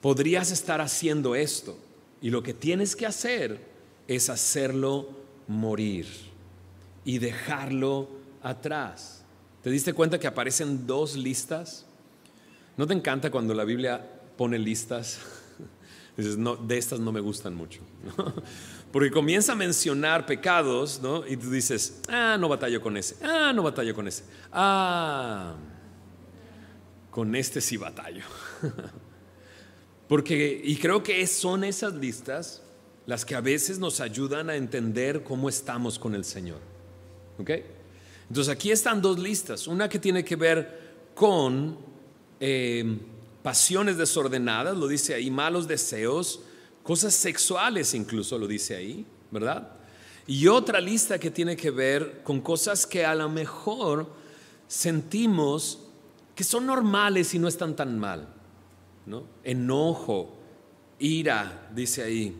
podrías 0.00 0.50
estar 0.50 0.80
haciendo 0.80 1.34
esto. 1.34 1.76
Y 2.22 2.30
lo 2.30 2.42
que 2.42 2.54
tienes 2.54 2.96
que 2.96 3.06
hacer 3.06 3.60
es 4.08 4.28
hacerlo 4.28 5.08
morir 5.46 6.06
y 7.04 7.18
dejarlo 7.18 8.08
atrás. 8.42 9.22
¿Te 9.62 9.70
diste 9.70 9.92
cuenta 9.92 10.18
que 10.18 10.26
aparecen 10.26 10.86
dos 10.86 11.16
listas? 11.16 11.86
¿No 12.76 12.86
te 12.86 12.94
encanta 12.94 13.30
cuando 13.30 13.54
la 13.54 13.64
Biblia 13.64 14.04
pone 14.36 14.58
listas? 14.58 15.18
Dices, 16.16 16.36
no, 16.36 16.56
de 16.56 16.78
estas 16.78 17.00
no 17.00 17.12
me 17.12 17.20
gustan 17.20 17.54
mucho. 17.54 17.80
Porque 18.92 19.10
comienza 19.10 19.52
a 19.52 19.54
mencionar 19.54 20.26
pecados, 20.26 21.00
¿no? 21.00 21.26
Y 21.26 21.36
tú 21.36 21.50
dices, 21.50 22.00
ah, 22.08 22.36
no 22.38 22.48
batallo 22.48 22.80
con 22.80 22.96
ese, 22.96 23.16
ah, 23.22 23.52
no 23.54 23.62
batallo 23.62 23.94
con 23.94 24.08
ese, 24.08 24.24
ah, 24.52 25.54
con 27.10 27.34
este 27.36 27.60
sí 27.60 27.76
batallo. 27.76 28.24
Porque, 30.08 30.60
y 30.64 30.76
creo 30.76 31.04
que 31.04 31.24
son 31.28 31.62
esas 31.62 31.94
listas 31.94 32.62
las 33.06 33.24
que 33.24 33.36
a 33.36 33.40
veces 33.40 33.78
nos 33.78 34.00
ayudan 34.00 34.50
a 34.50 34.56
entender 34.56 35.22
cómo 35.22 35.48
estamos 35.48 35.98
con 35.98 36.14
el 36.14 36.24
Señor. 36.24 36.58
¿Ok? 37.38 37.50
Entonces 38.28 38.52
aquí 38.52 38.70
están 38.70 39.00
dos 39.00 39.18
listas, 39.18 39.66
una 39.66 39.88
que 39.88 39.98
tiene 39.98 40.24
que 40.24 40.36
ver 40.36 41.10
con 41.14 41.78
eh, 42.38 42.98
pasiones 43.42 43.96
desordenadas, 43.96 44.76
lo 44.76 44.86
dice 44.88 45.14
ahí, 45.14 45.30
malos 45.30 45.66
deseos, 45.66 46.42
cosas 46.82 47.14
sexuales 47.14 47.94
incluso 47.94 48.38
lo 48.38 48.46
dice 48.46 48.76
ahí, 48.76 49.06
¿verdad? 49.30 49.72
Y 50.26 50.46
otra 50.46 50.80
lista 50.80 51.18
que 51.18 51.30
tiene 51.30 51.56
que 51.56 51.70
ver 51.70 52.22
con 52.22 52.40
cosas 52.40 52.86
que 52.86 53.04
a 53.04 53.14
lo 53.14 53.28
mejor 53.28 54.08
sentimos 54.68 55.80
que 56.34 56.44
son 56.44 56.66
normales 56.66 57.34
y 57.34 57.38
no 57.38 57.48
están 57.48 57.74
tan 57.74 57.98
mal, 57.98 58.28
¿no? 59.06 59.24
Enojo, 59.44 60.38
ira, 60.98 61.68
dice 61.74 62.02
ahí, 62.02 62.36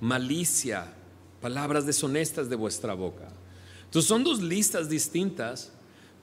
malicia, 0.00 0.92
palabras 1.40 1.86
deshonestas 1.86 2.48
de 2.48 2.56
vuestra 2.56 2.94
boca. 2.94 3.28
Entonces 3.84 4.08
son 4.08 4.22
dos 4.22 4.42
listas 4.42 4.88
distintas, 4.88 5.72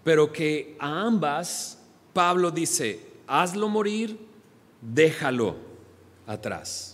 pero 0.03 0.31
que 0.31 0.77
a 0.79 1.01
ambas 1.01 1.79
Pablo 2.13 2.51
dice, 2.51 2.99
hazlo 3.25 3.67
morir, 3.67 4.19
déjalo 4.81 5.55
atrás. 6.27 6.92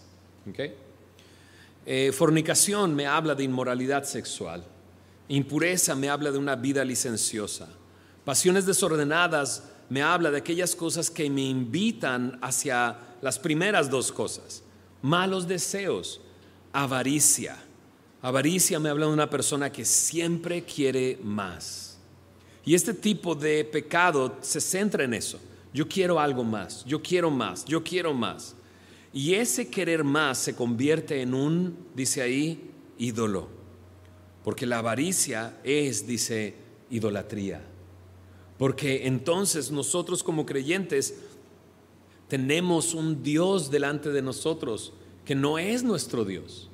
Eh, 1.85 2.11
fornicación 2.11 2.95
me 2.95 3.07
habla 3.07 3.35
de 3.35 3.43
inmoralidad 3.43 4.03
sexual. 4.03 4.63
Impureza 5.27 5.95
me 5.95 6.09
habla 6.09 6.31
de 6.31 6.37
una 6.37 6.55
vida 6.55 6.83
licenciosa. 6.83 7.69
Pasiones 8.25 8.65
desordenadas 8.65 9.63
me 9.89 10.01
habla 10.01 10.31
de 10.31 10.37
aquellas 10.37 10.75
cosas 10.75 11.09
que 11.09 11.29
me 11.29 11.41
invitan 11.41 12.37
hacia 12.41 12.97
las 13.21 13.39
primeras 13.39 13.89
dos 13.89 14.11
cosas. 14.11 14.63
Malos 15.01 15.47
deseos, 15.47 16.21
avaricia 16.73 17.57
Avaricia 18.21 18.79
me 18.79 18.89
habla 18.89 19.05
de 19.05 19.13
una 19.13 19.29
persona 19.29 19.71
que 19.71 19.85
siempre 19.85 20.63
quiere 20.63 21.17
más. 21.23 21.97
Y 22.65 22.75
este 22.75 22.93
tipo 22.93 23.33
de 23.33 23.63
pecado 23.63 24.37
se 24.41 24.59
centra 24.59 25.05
en 25.05 25.13
eso. 25.13 25.39
Yo 25.73 25.87
quiero 25.87 26.19
algo 26.19 26.43
más, 26.43 26.83
yo 26.83 27.01
quiero 27.01 27.31
más, 27.31 27.63
yo 27.63 27.81
quiero 27.81 28.13
más. 28.13 28.55
Y 29.13 29.33
ese 29.35 29.69
querer 29.69 30.03
más 30.03 30.37
se 30.37 30.55
convierte 30.55 31.21
en 31.21 31.33
un, 31.33 31.77
dice 31.95 32.21
ahí, 32.21 32.71
ídolo. 32.97 33.47
Porque 34.43 34.65
la 34.65 34.79
avaricia 34.79 35.57
es, 35.63 36.05
dice, 36.05 36.55
idolatría. 36.89 37.61
Porque 38.57 39.07
entonces 39.07 39.71
nosotros 39.71 40.21
como 40.21 40.45
creyentes 40.45 41.15
tenemos 42.27 42.93
un 42.93 43.23
Dios 43.23 43.71
delante 43.71 44.09
de 44.11 44.21
nosotros 44.21 44.93
que 45.25 45.33
no 45.35 45.57
es 45.57 45.83
nuestro 45.83 46.25
Dios. 46.25 46.69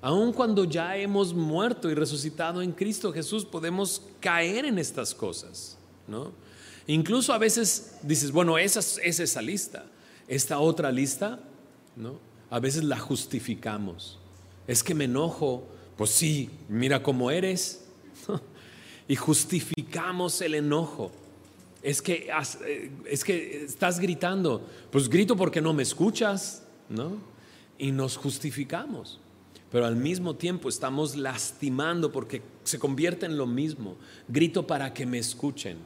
Aun 0.00 0.32
cuando 0.32 0.64
ya 0.64 0.96
hemos 0.96 1.34
muerto 1.34 1.90
y 1.90 1.94
resucitado 1.94 2.62
en 2.62 2.72
Cristo 2.72 3.12
Jesús, 3.12 3.44
podemos 3.44 4.02
caer 4.20 4.64
en 4.64 4.78
estas 4.78 5.14
cosas, 5.14 5.76
¿no? 6.06 6.32
Incluso 6.86 7.32
a 7.32 7.38
veces 7.38 7.96
dices, 8.02 8.30
bueno, 8.30 8.58
esa 8.58 8.80
es 8.80 9.20
esa 9.20 9.42
lista. 9.42 9.86
Esta 10.26 10.58
otra 10.58 10.90
lista, 10.92 11.40
¿no? 11.98 12.18
A 12.50 12.60
veces 12.60 12.84
la 12.84 12.98
justificamos. 12.98 14.18
Es 14.66 14.82
que 14.82 14.94
me 14.94 15.04
enojo, 15.04 15.66
pues 15.96 16.10
sí, 16.10 16.50
mira 16.68 17.02
cómo 17.02 17.30
eres. 17.30 17.84
y 19.08 19.16
justificamos 19.16 20.40
el 20.40 20.54
enojo. 20.54 21.10
Es 21.82 22.00
que, 22.00 22.30
eh, 22.66 22.90
es 23.06 23.24
que 23.24 23.64
estás 23.64 24.00
gritando, 24.00 24.66
pues 24.90 25.08
grito 25.08 25.36
porque 25.36 25.60
no 25.60 25.72
me 25.72 25.82
escuchas, 25.82 26.62
¿no? 26.88 27.16
Y 27.78 27.92
nos 27.92 28.16
justificamos. 28.16 29.20
Pero 29.70 29.86
al 29.86 29.96
mismo 29.96 30.34
tiempo 30.34 30.68
estamos 30.68 31.14
lastimando 31.14 32.10
porque 32.10 32.42
se 32.64 32.78
convierte 32.78 33.26
en 33.26 33.36
lo 33.36 33.46
mismo. 33.46 33.96
Grito 34.26 34.66
para 34.66 34.94
que 34.94 35.04
me 35.04 35.18
escuchen. 35.18 35.76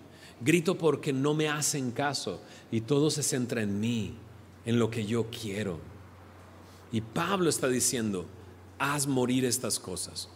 Grito 0.41 0.79
porque 0.79 1.13
no 1.13 1.35
me 1.35 1.49
hacen 1.49 1.91
caso. 1.91 2.41
Y 2.71 2.83
todo 2.83 3.11
se 3.11 3.23
centra 3.23 3.63
en 3.63 3.81
mí, 3.81 4.15
en 4.65 4.79
lo 4.79 4.89
que 4.91 5.05
yo 5.05 5.27
quiero. 5.31 5.92
Y 6.93 7.01
Pablo 7.01 7.49
está 7.49 7.69
diciendo, 7.69 8.27
haz 8.79 9.07
morir 9.07 9.45
estas 9.45 9.81
cosas, 9.81 10.29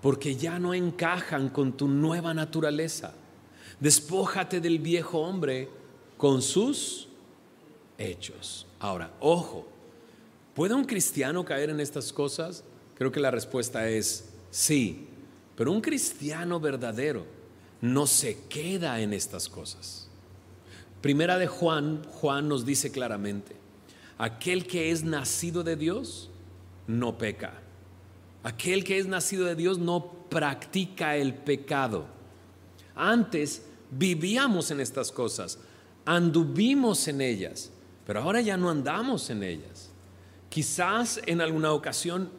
porque 0.00 0.36
ya 0.36 0.58
no 0.58 0.72
encajan 0.72 1.48
con 1.48 1.76
tu 1.76 1.88
nueva 1.88 2.32
naturaleza. 2.32 3.12
Despójate 3.80 4.60
del 4.60 4.78
viejo 4.78 5.18
hombre 5.18 5.68
con 6.16 6.40
sus 6.40 7.08
hechos. 7.98 8.66
Ahora, 8.78 9.12
ojo, 9.20 9.66
¿puede 10.54 10.74
un 10.74 10.84
cristiano 10.84 11.44
caer 11.44 11.70
en 11.70 11.80
estas 11.80 12.12
cosas? 12.12 12.62
Creo 12.96 13.10
que 13.10 13.20
la 13.20 13.32
respuesta 13.32 13.88
es 13.88 14.30
sí, 14.50 15.08
pero 15.56 15.72
un 15.72 15.80
cristiano 15.80 16.60
verdadero 16.60 17.26
no 17.80 18.06
se 18.06 18.44
queda 18.48 19.00
en 19.00 19.12
estas 19.12 19.48
cosas. 19.48 20.08
Primera 21.00 21.38
de 21.38 21.48
Juan, 21.48 22.02
Juan 22.04 22.48
nos 22.48 22.64
dice 22.64 22.90
claramente, 22.90 23.63
aquel 24.18 24.66
que 24.66 24.90
es 24.90 25.04
nacido 25.04 25.62
de 25.62 25.76
Dios 25.76 26.30
no 26.86 27.18
peca. 27.18 27.54
Aquel 28.42 28.84
que 28.84 28.98
es 28.98 29.06
nacido 29.06 29.46
de 29.46 29.56
Dios 29.56 29.78
no 29.78 30.12
practica 30.28 31.16
el 31.16 31.34
pecado. 31.34 32.06
Antes 32.94 33.62
vivíamos 33.90 34.70
en 34.70 34.80
estas 34.80 35.10
cosas, 35.10 35.58
anduvimos 36.04 37.08
en 37.08 37.20
ellas, 37.20 37.70
pero 38.06 38.20
ahora 38.20 38.40
ya 38.40 38.56
no 38.56 38.70
andamos 38.70 39.30
en 39.30 39.42
ellas. 39.42 39.90
Quizás 40.48 41.20
en 41.26 41.40
alguna 41.40 41.72
ocasión 41.72 42.30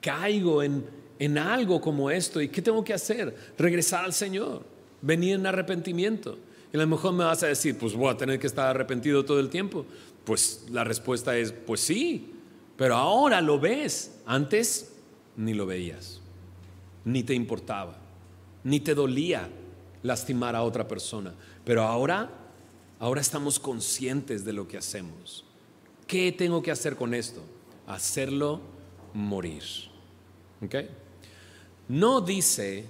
caigo 0.00 0.62
en, 0.62 0.86
en 1.18 1.38
algo 1.38 1.80
como 1.80 2.10
esto 2.10 2.40
y 2.40 2.48
¿qué 2.48 2.62
tengo 2.62 2.84
que 2.84 2.94
hacer? 2.94 3.36
Regresar 3.58 4.04
al 4.04 4.12
Señor, 4.12 4.64
venir 5.02 5.34
en 5.34 5.46
arrepentimiento. 5.46 6.38
Y 6.72 6.76
a 6.76 6.80
lo 6.80 6.86
mejor 6.86 7.12
me 7.12 7.24
vas 7.24 7.42
a 7.42 7.48
decir, 7.48 7.76
pues 7.78 7.94
voy 7.94 8.10
a 8.10 8.16
tener 8.16 8.38
que 8.38 8.46
estar 8.46 8.66
arrepentido 8.66 9.24
todo 9.24 9.40
el 9.40 9.48
tiempo. 9.48 9.86
Pues 10.26 10.66
la 10.70 10.84
respuesta 10.84 11.38
es, 11.38 11.52
pues 11.52 11.80
sí, 11.80 12.32
pero 12.76 12.96
ahora 12.96 13.40
lo 13.40 13.58
ves. 13.58 14.18
Antes 14.26 14.92
ni 15.36 15.54
lo 15.54 15.66
veías, 15.66 16.20
ni 17.04 17.22
te 17.22 17.32
importaba, 17.32 17.96
ni 18.64 18.80
te 18.80 18.94
dolía 18.94 19.48
lastimar 20.02 20.56
a 20.56 20.64
otra 20.64 20.88
persona. 20.88 21.32
Pero 21.64 21.84
ahora, 21.84 22.28
ahora 22.98 23.20
estamos 23.20 23.60
conscientes 23.60 24.44
de 24.44 24.52
lo 24.52 24.66
que 24.66 24.78
hacemos. 24.78 25.44
¿Qué 26.08 26.32
tengo 26.32 26.60
que 26.60 26.72
hacer 26.72 26.96
con 26.96 27.14
esto? 27.14 27.40
Hacerlo 27.86 28.60
morir. 29.14 29.62
No 31.88 32.20
dice, 32.20 32.84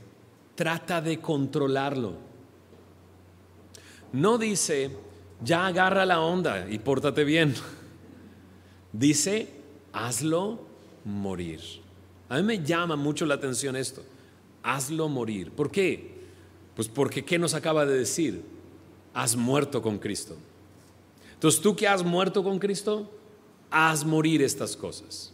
trata 0.55 1.03
de 1.03 1.21
controlarlo. 1.21 2.15
No 4.13 4.39
dice, 4.39 4.91
ya 5.43 5.67
agarra 5.67 6.07
la 6.07 6.21
onda 6.21 6.69
y 6.69 6.79
pórtate 6.79 7.25
bien. 7.25 7.55
Dice, 8.93 9.53
hazlo 9.93 10.61
morir. 11.05 11.61
A 12.29 12.37
mí 12.37 12.43
me 12.43 12.65
llama 12.65 12.97
mucho 12.97 13.27
la 13.27 13.35
atención 13.35 13.77
esto. 13.77 14.03
Hazlo 14.63 15.09
morir. 15.09 15.53
¿Por 15.53 15.71
qué? 15.71 16.17
Pues 16.75 16.89
porque 16.89 17.25
¿qué 17.25 17.39
nos 17.39 17.55
acaba 17.55 17.87
de 17.87 17.99
decir? 17.99 18.43
Has 19.15 19.37
muerto 19.37 19.81
con 19.81 19.99
Cristo. 19.99 20.37
Entonces 21.35 21.61
tú 21.61 21.77
que 21.77 21.87
has 21.87 22.03
muerto 22.03 22.43
con 22.43 22.59
Cristo, 22.59 23.11
haz 23.71 24.05
morir 24.05 24.43
estas 24.43 24.77
cosas. 24.77 25.33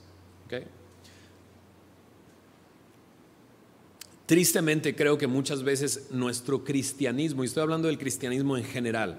Tristemente 4.26 4.94
creo 4.94 5.18
que 5.18 5.26
muchas 5.26 5.62
veces 5.62 6.08
nuestro 6.10 6.64
cristianismo, 6.64 7.42
y 7.42 7.46
estoy 7.46 7.62
hablando 7.62 7.88
del 7.88 7.98
cristianismo 7.98 8.56
en 8.56 8.64
general, 8.64 9.18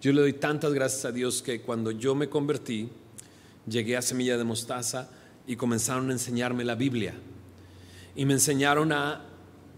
Yo 0.00 0.12
le 0.12 0.20
doy 0.20 0.32
tantas 0.34 0.72
gracias 0.72 1.04
a 1.04 1.12
Dios 1.12 1.42
que 1.42 1.60
cuando 1.60 1.90
yo 1.90 2.14
me 2.14 2.28
convertí, 2.28 2.88
llegué 3.68 3.96
a 3.96 4.02
Semilla 4.02 4.36
de 4.36 4.44
Mostaza 4.44 5.10
y 5.46 5.56
comenzaron 5.56 6.10
a 6.10 6.12
enseñarme 6.12 6.64
la 6.64 6.74
Biblia. 6.74 7.14
Y 8.14 8.24
me 8.24 8.34
enseñaron 8.34 8.92
a 8.92 9.24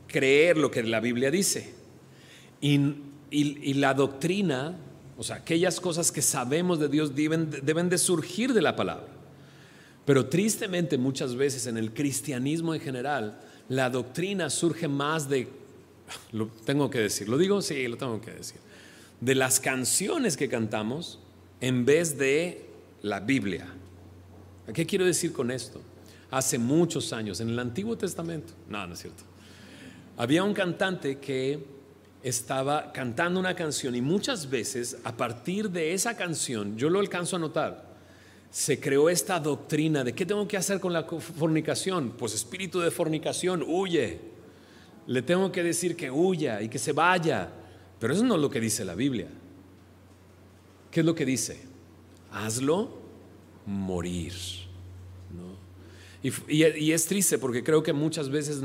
creer 0.06 0.56
lo 0.56 0.70
que 0.70 0.82
la 0.82 1.00
Biblia 1.00 1.30
dice. 1.30 1.74
Y, 2.60 3.74
la 3.74 3.94
doctrina, 3.94 4.76
o 5.16 5.22
sea, 5.22 5.36
aquellas 5.36 5.80
cosas 5.80 6.10
que 6.10 6.20
sabemos 6.20 6.80
de 6.80 6.88
Dios 6.88 7.14
deben, 7.14 7.50
deben 7.62 7.88
de 7.88 7.98
surgir 7.98 8.52
de 8.52 8.62
la 8.62 8.76
palabra. 8.76 9.06
Pero 10.04 10.26
tristemente 10.26 10.98
muchas 10.98 11.36
veces 11.36 11.66
en 11.66 11.76
el 11.76 11.92
cristianismo 11.92 12.74
en 12.74 12.80
general, 12.80 13.40
la 13.68 13.88
doctrina 13.88 14.50
surge 14.50 14.88
más 14.88 15.28
de, 15.28 15.46
lo 16.32 16.48
tengo 16.64 16.90
que 16.90 16.98
decir, 16.98 17.28
¿lo 17.28 17.38
digo? 17.38 17.62
Sí, 17.62 17.86
lo 17.86 17.96
tengo 17.96 18.20
que 18.20 18.32
decir, 18.32 18.56
de 19.20 19.34
las 19.34 19.60
canciones 19.60 20.36
que 20.36 20.48
cantamos 20.48 21.18
en 21.60 21.84
vez 21.84 22.18
de 22.18 22.66
la 23.02 23.20
Biblia. 23.20 23.66
¿Qué 24.72 24.86
quiero 24.86 25.04
decir 25.04 25.32
con 25.32 25.50
esto? 25.50 25.80
Hace 26.30 26.58
muchos 26.58 27.12
años, 27.12 27.40
en 27.40 27.50
el 27.50 27.58
Antiguo 27.58 27.96
Testamento, 27.98 28.52
no, 28.68 28.86
no 28.86 28.94
es 28.94 29.00
cierto, 29.00 29.24
había 30.16 30.44
un 30.44 30.54
cantante 30.54 31.18
que 31.18 31.64
estaba 32.22 32.92
cantando 32.92 33.40
una 33.40 33.54
canción 33.54 33.94
y 33.96 34.00
muchas 34.00 34.48
veces 34.48 34.98
a 35.04 35.16
partir 35.16 35.70
de 35.70 35.92
esa 35.92 36.16
canción, 36.16 36.76
yo 36.76 36.88
lo 36.88 37.00
alcanzo 37.00 37.36
a 37.36 37.38
notar, 37.38 37.90
se 38.50 38.80
creó 38.80 39.08
esta 39.08 39.38
doctrina 39.38 40.02
de 40.02 40.12
qué 40.12 40.26
tengo 40.26 40.46
que 40.46 40.56
hacer 40.56 40.80
con 40.80 40.92
la 40.92 41.04
fornicación. 41.04 42.10
Pues 42.10 42.34
espíritu 42.34 42.80
de 42.80 42.90
fornicación, 42.90 43.64
huye. 43.66 44.20
Le 45.06 45.22
tengo 45.22 45.50
que 45.52 45.62
decir 45.62 45.96
que 45.96 46.10
huya 46.10 46.60
y 46.60 46.68
que 46.68 46.78
se 46.78 46.92
vaya. 46.92 47.48
Pero 48.00 48.14
eso 48.14 48.24
no 48.24 48.34
es 48.34 48.40
lo 48.40 48.50
que 48.50 48.60
dice 48.60 48.84
la 48.84 48.94
Biblia. 48.94 49.28
¿Qué 50.90 51.00
es 51.00 51.06
lo 51.06 51.14
que 51.14 51.24
dice? 51.24 51.62
Hazlo 52.32 52.98
morir. 53.66 54.32
Y, 56.22 56.92
es 56.92 57.06
triste 57.06 57.38
porque 57.38 57.62
creo 57.64 57.82
que 57.82 57.92
muchas 57.92 58.28
veces, 58.28 58.60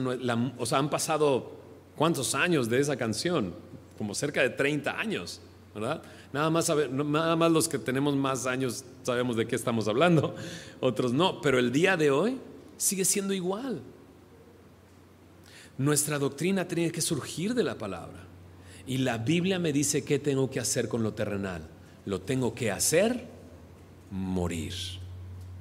o 0.58 0.66
sea, 0.66 0.78
han 0.78 0.90
pasado 0.90 1.52
cuántos 1.96 2.36
años 2.36 2.70
de 2.70 2.80
esa 2.80 2.98
canción, 2.98 3.54
como 3.98 4.14
cerca 4.14 4.42
de 4.42 4.50
30 4.50 5.00
años, 5.00 5.40
¿verdad? 5.74 6.02
Nada 6.34 6.50
más, 6.50 6.70
nada 6.92 7.36
más 7.38 7.52
los 7.52 7.70
que 7.70 7.80
tenemos 7.80 8.16
más 8.16 8.46
años 8.46 8.84
sabemos 9.04 9.38
de 9.38 9.48
qué 9.48 9.56
estamos 9.56 9.88
hablando, 9.88 10.36
otros 10.82 11.14
no, 11.14 11.40
pero 11.40 11.58
el 11.58 11.72
día 11.72 11.96
de 11.96 12.12
hoy 12.12 12.40
sigue 12.76 13.06
siendo 13.06 13.34
igual. 13.34 13.82
Nuestra 15.78 16.20
doctrina 16.20 16.68
tiene 16.68 16.92
que 16.92 17.02
surgir 17.02 17.54
de 17.54 17.64
la 17.64 17.78
palabra. 17.78 18.26
Y 18.88 19.00
la 19.00 19.18
Biblia 19.18 19.60
me 19.60 19.74
dice 19.74 20.04
qué 20.04 20.20
tengo 20.20 20.50
que 20.50 20.60
hacer 20.60 20.88
con 20.88 21.04
lo 21.04 21.14
terrenal. 21.14 21.68
Lo 22.06 22.22
tengo 22.22 22.54
que 22.54 22.72
hacer 22.72 23.28
morir. 24.12 24.74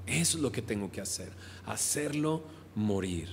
Eso 0.06 0.37
es 0.37 0.42
lo 0.42 0.52
que 0.52 0.62
tengo 0.62 0.92
que 0.92 1.00
hacer, 1.00 1.30
hacerlo 1.64 2.42
morir. 2.74 3.28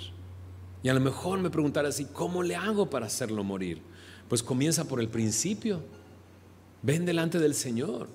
Y 0.83 0.89
a 0.89 0.93
lo 0.93 0.99
mejor 0.99 1.39
me 1.39 1.49
preguntarás, 1.49 1.99
¿y 1.99 2.05
cómo 2.05 2.41
le 2.43 2.55
hago 2.55 2.89
para 2.89 3.07
hacerlo 3.07 3.43
morir? 3.43 3.81
Pues 4.29 4.41
comienza 4.41 4.85
por 4.85 5.01
el 5.01 5.09
principio. 5.09 5.81
Ven 6.81 7.05
delante 7.05 7.37
del 7.37 7.53
Señor 7.53 8.07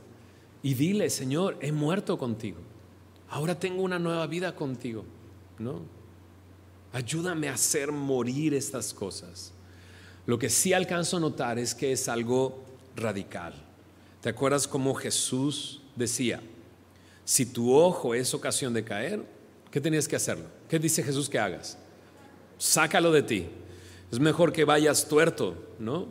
y 0.62 0.74
dile, 0.74 1.10
Señor, 1.10 1.58
he 1.60 1.70
muerto 1.70 2.18
contigo. 2.18 2.58
Ahora 3.28 3.58
tengo 3.58 3.82
una 3.82 3.98
nueva 3.98 4.26
vida 4.26 4.56
contigo. 4.56 5.04
¿No? 5.58 5.82
Ayúdame 6.92 7.48
a 7.48 7.54
hacer 7.54 7.92
morir 7.92 8.54
estas 8.54 8.92
cosas. 8.94 9.52
Lo 10.26 10.38
que 10.38 10.50
sí 10.50 10.72
alcanzo 10.72 11.16
a 11.16 11.20
notar 11.20 11.58
es 11.58 11.74
que 11.74 11.92
es 11.92 12.08
algo 12.08 12.64
radical. 12.96 13.54
¿Te 14.20 14.28
acuerdas 14.28 14.66
cómo 14.66 14.94
Jesús 14.94 15.82
decía, 15.94 16.40
si 17.24 17.46
tu 17.46 17.72
ojo 17.72 18.14
es 18.14 18.34
ocasión 18.34 18.74
de 18.74 18.84
caer, 18.84 19.22
¿qué 19.70 19.80
tenías 19.80 20.08
que 20.08 20.16
hacerlo? 20.16 20.46
¿Qué 20.68 20.80
dice 20.80 21.02
Jesús 21.02 21.28
que 21.28 21.38
hagas? 21.38 21.78
Sácalo 22.58 23.12
de 23.12 23.22
ti. 23.22 23.46
Es 24.10 24.18
mejor 24.18 24.52
que 24.52 24.64
vayas 24.64 25.08
tuerto, 25.08 25.56
¿no? 25.78 26.08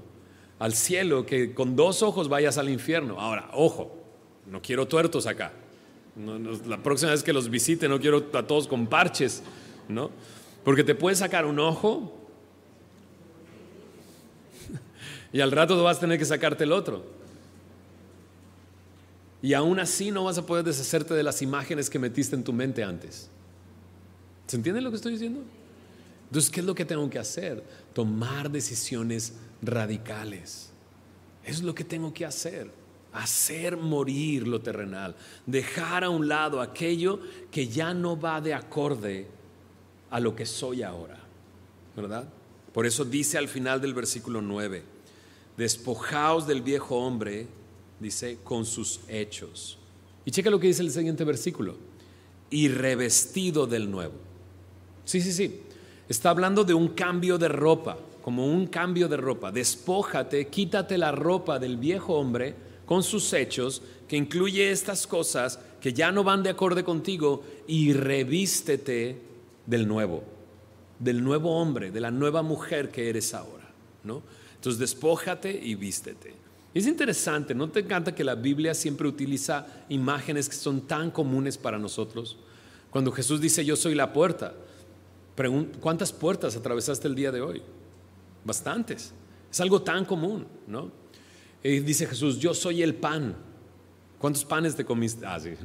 Al 0.60 0.74
cielo, 0.74 1.26
que 1.26 1.54
con 1.54 1.76
dos 1.76 2.02
ojos 2.02 2.30
vayas 2.30 2.58
al 2.58 2.70
infierno. 2.70 3.20
Ahora, 3.20 3.50
ojo, 3.54 3.98
no 4.46 4.62
quiero 4.62 4.88
tuertos 4.88 5.28
acá. 5.28 5.52
la 6.66 6.82
próxima 6.82 7.12
vez 7.12 7.24
que 7.24 7.34
los 7.34 7.50
visite 7.50 7.90
no 7.90 8.00
quiero 8.00 8.30
a 8.34 8.44
todos 8.44 8.68
con 8.68 8.88
parches, 8.88 9.44
¿no? 9.90 10.12
Porque 10.64 10.86
te 10.86 10.96
puedes 10.96 11.20
sacar 11.20 11.46
un 11.46 11.60
ojo 11.60 12.25
y 15.36 15.42
al 15.42 15.52
rato 15.52 15.84
vas 15.84 15.98
a 15.98 16.00
tener 16.00 16.18
que 16.18 16.24
sacarte 16.24 16.64
el 16.64 16.72
otro. 16.72 17.04
Y 19.42 19.54
aún 19.54 19.82
así 19.82 20.10
no 20.10 20.24
vas 20.24 20.38
a 20.38 20.46
poder 20.46 20.64
deshacerte 20.64 21.14
de 21.14 21.24
las 21.24 21.42
imágenes 21.42 21.90
que 21.90 22.00
metiste 22.00 22.38
en 22.38 22.44
tu 22.46 22.54
mente 22.54 22.86
antes. 22.86 23.30
¿Se 24.48 24.56
entiende 24.56 24.80
lo 24.80 24.92
que 24.92 24.96
estoy 24.96 25.12
diciendo? 25.12 25.42
Entonces, 26.28 26.50
¿qué 26.50 26.62
es 26.62 26.66
lo 26.66 26.74
que 26.74 26.86
tengo 26.86 27.10
que 27.10 27.20
hacer? 27.20 27.62
Tomar 27.94 28.50
decisiones 28.50 29.34
radicales. 29.62 30.70
Es 31.44 31.62
lo 31.62 31.76
que 31.76 31.84
tengo 31.84 32.14
que 32.14 32.26
hacer. 32.26 32.72
Hacer 33.12 33.76
morir 33.76 34.48
lo 34.48 34.62
terrenal. 34.62 35.18
Dejar 35.46 36.06
a 36.06 36.10
un 36.10 36.30
lado 36.30 36.62
aquello 36.62 37.20
que 37.52 37.68
ya 37.68 37.94
no 37.94 38.18
va 38.18 38.40
de 38.40 38.54
acorde 38.54 39.28
a 40.12 40.22
lo 40.22 40.34
que 40.34 40.46
soy 40.46 40.82
ahora. 40.82 41.20
¿Verdad? 41.94 42.26
Por 42.72 42.86
eso 42.86 43.04
dice 43.04 43.38
al 43.38 43.50
final 43.50 43.82
del 43.82 43.94
versículo 43.94 44.42
9, 44.42 44.95
despojaos 45.58 46.48
del 46.48 46.62
viejo 46.62 46.98
hombre, 46.98 47.48
dice, 48.00 48.40
con 48.44 48.66
sus 48.66 49.00
hechos. 49.08 49.78
Y 50.26 50.32
checa 50.32 50.50
lo 50.50 50.60
que 50.60 50.68
dice 50.68 50.82
el 50.82 50.92
siguiente 50.92 51.24
versículo, 51.24 51.76
y 52.50 52.68
revestido 52.68 53.68
del 53.68 53.90
nuevo. 53.90 54.14
Sí, 55.06 55.22
sí, 55.22 55.32
sí. 55.32 55.62
Está 56.10 56.30
hablando 56.30 56.64
de 56.64 56.74
un 56.74 56.90
cambio 56.90 57.38
de 57.38 57.48
ropa, 57.48 57.98
como 58.22 58.46
un 58.48 58.68
cambio 58.68 59.08
de 59.08 59.18
ropa. 59.18 59.52
Despójate, 59.52 60.48
quítate 60.48 60.98
la 60.98 61.12
ropa 61.12 61.60
del 61.60 61.78
viejo 61.78 62.16
hombre 62.16 62.56
con 62.86 63.04
sus 63.04 63.32
hechos, 63.34 63.82
que 64.08 64.18
incluye 64.18 64.72
estas 64.72 65.08
cosas 65.08 65.60
que 65.82 65.94
ya 65.94 66.12
no 66.12 66.24
van 66.24 66.44
de 66.44 66.50
acorde 66.50 66.84
contigo, 66.84 67.44
y 67.68 67.94
revístete 67.94 69.20
del 69.66 69.88
nuevo, 69.88 70.24
del 71.00 71.24
nuevo 71.24 71.60
hombre, 71.60 71.92
de 71.92 72.02
la 72.02 72.12
nueva 72.12 72.42
mujer 72.42 72.92
que 72.92 73.10
eres 73.10 73.34
ahora, 73.34 73.72
¿no? 74.04 74.22
Entonces 74.66 74.80
despójate 74.80 75.52
y 75.52 75.76
vístete. 75.76 76.34
Es 76.74 76.88
interesante, 76.88 77.54
¿no 77.54 77.70
te 77.70 77.82
encanta 77.82 78.16
que 78.16 78.24
la 78.24 78.34
Biblia 78.34 78.74
siempre 78.74 79.08
utiliza 79.08 79.68
imágenes 79.90 80.50
que 80.50 80.56
son 80.56 80.82
tan 80.82 81.12
comunes 81.12 81.56
para 81.56 81.78
nosotros? 81.78 82.38
Cuando 82.90 83.12
Jesús 83.12 83.40
dice 83.40 83.64
yo 83.64 83.76
soy 83.76 83.94
la 83.94 84.12
puerta, 84.12 84.56
¿Cuántas 85.82 86.14
puertas 86.14 86.56
atravesaste 86.56 87.08
el 87.08 87.14
día 87.14 87.32
de 87.32 87.42
hoy? 87.42 87.62
Bastantes. 88.44 89.14
Es 89.52 89.60
algo 89.60 89.82
tan 89.82 90.06
común, 90.06 90.48
¿no? 90.66 90.90
Dice 91.62 92.08
Jesús, 92.08 92.40
yo 92.40 92.54
soy 92.54 92.82
el 92.82 92.96
pan. 92.96 93.36
¿Cuántos 94.18 94.46
panes 94.46 94.76
te 94.76 94.86
comiste? 94.86 95.26
Ah, 95.26 95.40
sí. 95.40 95.52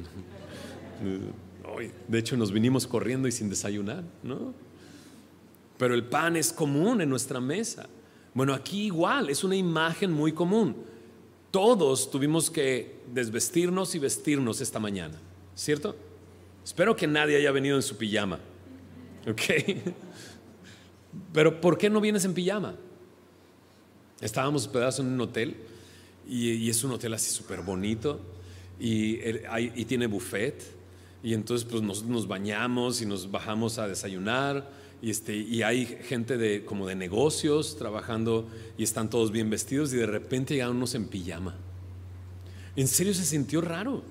De 2.07 2.19
hecho, 2.19 2.37
nos 2.37 2.51
vinimos 2.51 2.85
corriendo 2.85 3.27
y 3.27 3.31
sin 3.31 3.49
desayunar, 3.49 4.03
¿no? 4.21 4.53
Pero 5.77 5.95
el 5.95 6.03
pan 6.03 6.35
es 6.35 6.53
común 6.53 7.01
en 7.01 7.09
nuestra 7.09 7.39
mesa. 7.39 7.87
Bueno, 8.33 8.53
aquí 8.53 8.85
igual, 8.85 9.29
es 9.29 9.43
una 9.43 9.55
imagen 9.55 10.11
muy 10.11 10.31
común. 10.31 10.75
Todos 11.51 12.09
tuvimos 12.09 12.49
que 12.49 13.01
desvestirnos 13.11 13.93
y 13.95 13.99
vestirnos 13.99 14.61
esta 14.61 14.79
mañana, 14.79 15.19
¿cierto? 15.53 15.95
Espero 16.63 16.95
que 16.95 17.07
nadie 17.07 17.35
haya 17.37 17.51
venido 17.51 17.75
en 17.75 17.81
su 17.81 17.97
pijama. 17.97 18.39
¿Ok? 19.27 19.41
Pero 21.33 21.59
¿por 21.59 21.77
qué 21.77 21.89
no 21.89 21.99
vienes 21.99 22.23
en 22.23 22.33
pijama? 22.33 22.75
Estábamos 24.21 24.65
hospedados 24.65 24.99
en 24.99 25.07
un 25.07 25.19
hotel 25.19 25.57
y, 26.27 26.69
es 26.69 26.83
un 26.83 26.91
hotel 26.91 27.13
así 27.13 27.31
súper 27.31 27.61
bonito 27.61 28.19
y, 28.79 29.17
tiene 29.85 30.07
buffet 30.07 30.63
y 31.23 31.33
entonces 31.33 31.67
pues 31.69 31.81
nos, 31.81 32.03
nos, 32.03 32.27
bañamos 32.27 33.01
y 33.01 33.05
nos 33.05 33.29
bajamos 33.29 33.77
a 33.77 33.87
desayunar 33.87 34.69
y, 35.01 35.09
este, 35.09 35.35
y 35.35 35.63
hay 35.63 35.85
gente 35.85 36.37
de, 36.37 36.63
como 36.63 36.87
de 36.87 36.95
negocios 36.95 37.75
trabajando 37.77 38.47
y 38.77 38.83
están 38.83 39.09
todos 39.09 39.31
bien 39.31 39.49
vestidos 39.49 39.91
y 39.93 39.97
de 39.97 40.05
repente 40.05 40.53
llegan 40.53 40.71
unos 40.71 40.93
en 40.93 41.07
pijama. 41.07 41.55
En 42.75 42.87
serio 42.87 43.13
se 43.13 43.25
sintió 43.25 43.61
raro 43.61 44.03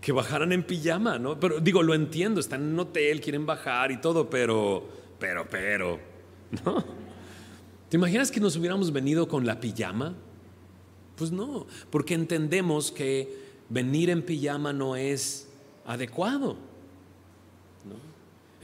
que 0.00 0.12
bajaran 0.12 0.52
en 0.52 0.62
pijama, 0.62 1.18
¿no? 1.18 1.40
Pero 1.40 1.60
digo, 1.60 1.82
lo 1.82 1.94
entiendo, 1.94 2.40
están 2.40 2.62
en 2.62 2.74
un 2.74 2.80
hotel, 2.80 3.22
quieren 3.22 3.46
bajar 3.46 3.90
y 3.90 4.00
todo, 4.00 4.28
pero, 4.28 4.86
pero, 5.18 5.48
pero, 5.48 5.98
¿no? 6.64 6.84
¿Te 7.88 7.96
imaginas 7.96 8.30
que 8.30 8.38
nos 8.38 8.54
hubiéramos 8.56 8.92
venido 8.92 9.26
con 9.26 9.46
la 9.46 9.60
pijama? 9.60 10.14
Pues 11.16 11.32
no, 11.32 11.66
porque 11.90 12.12
entendemos 12.12 12.92
que 12.92 13.44
venir 13.70 14.10
en 14.10 14.22
pijama 14.22 14.74
no 14.74 14.94
es 14.94 15.48
adecuado. 15.86 16.56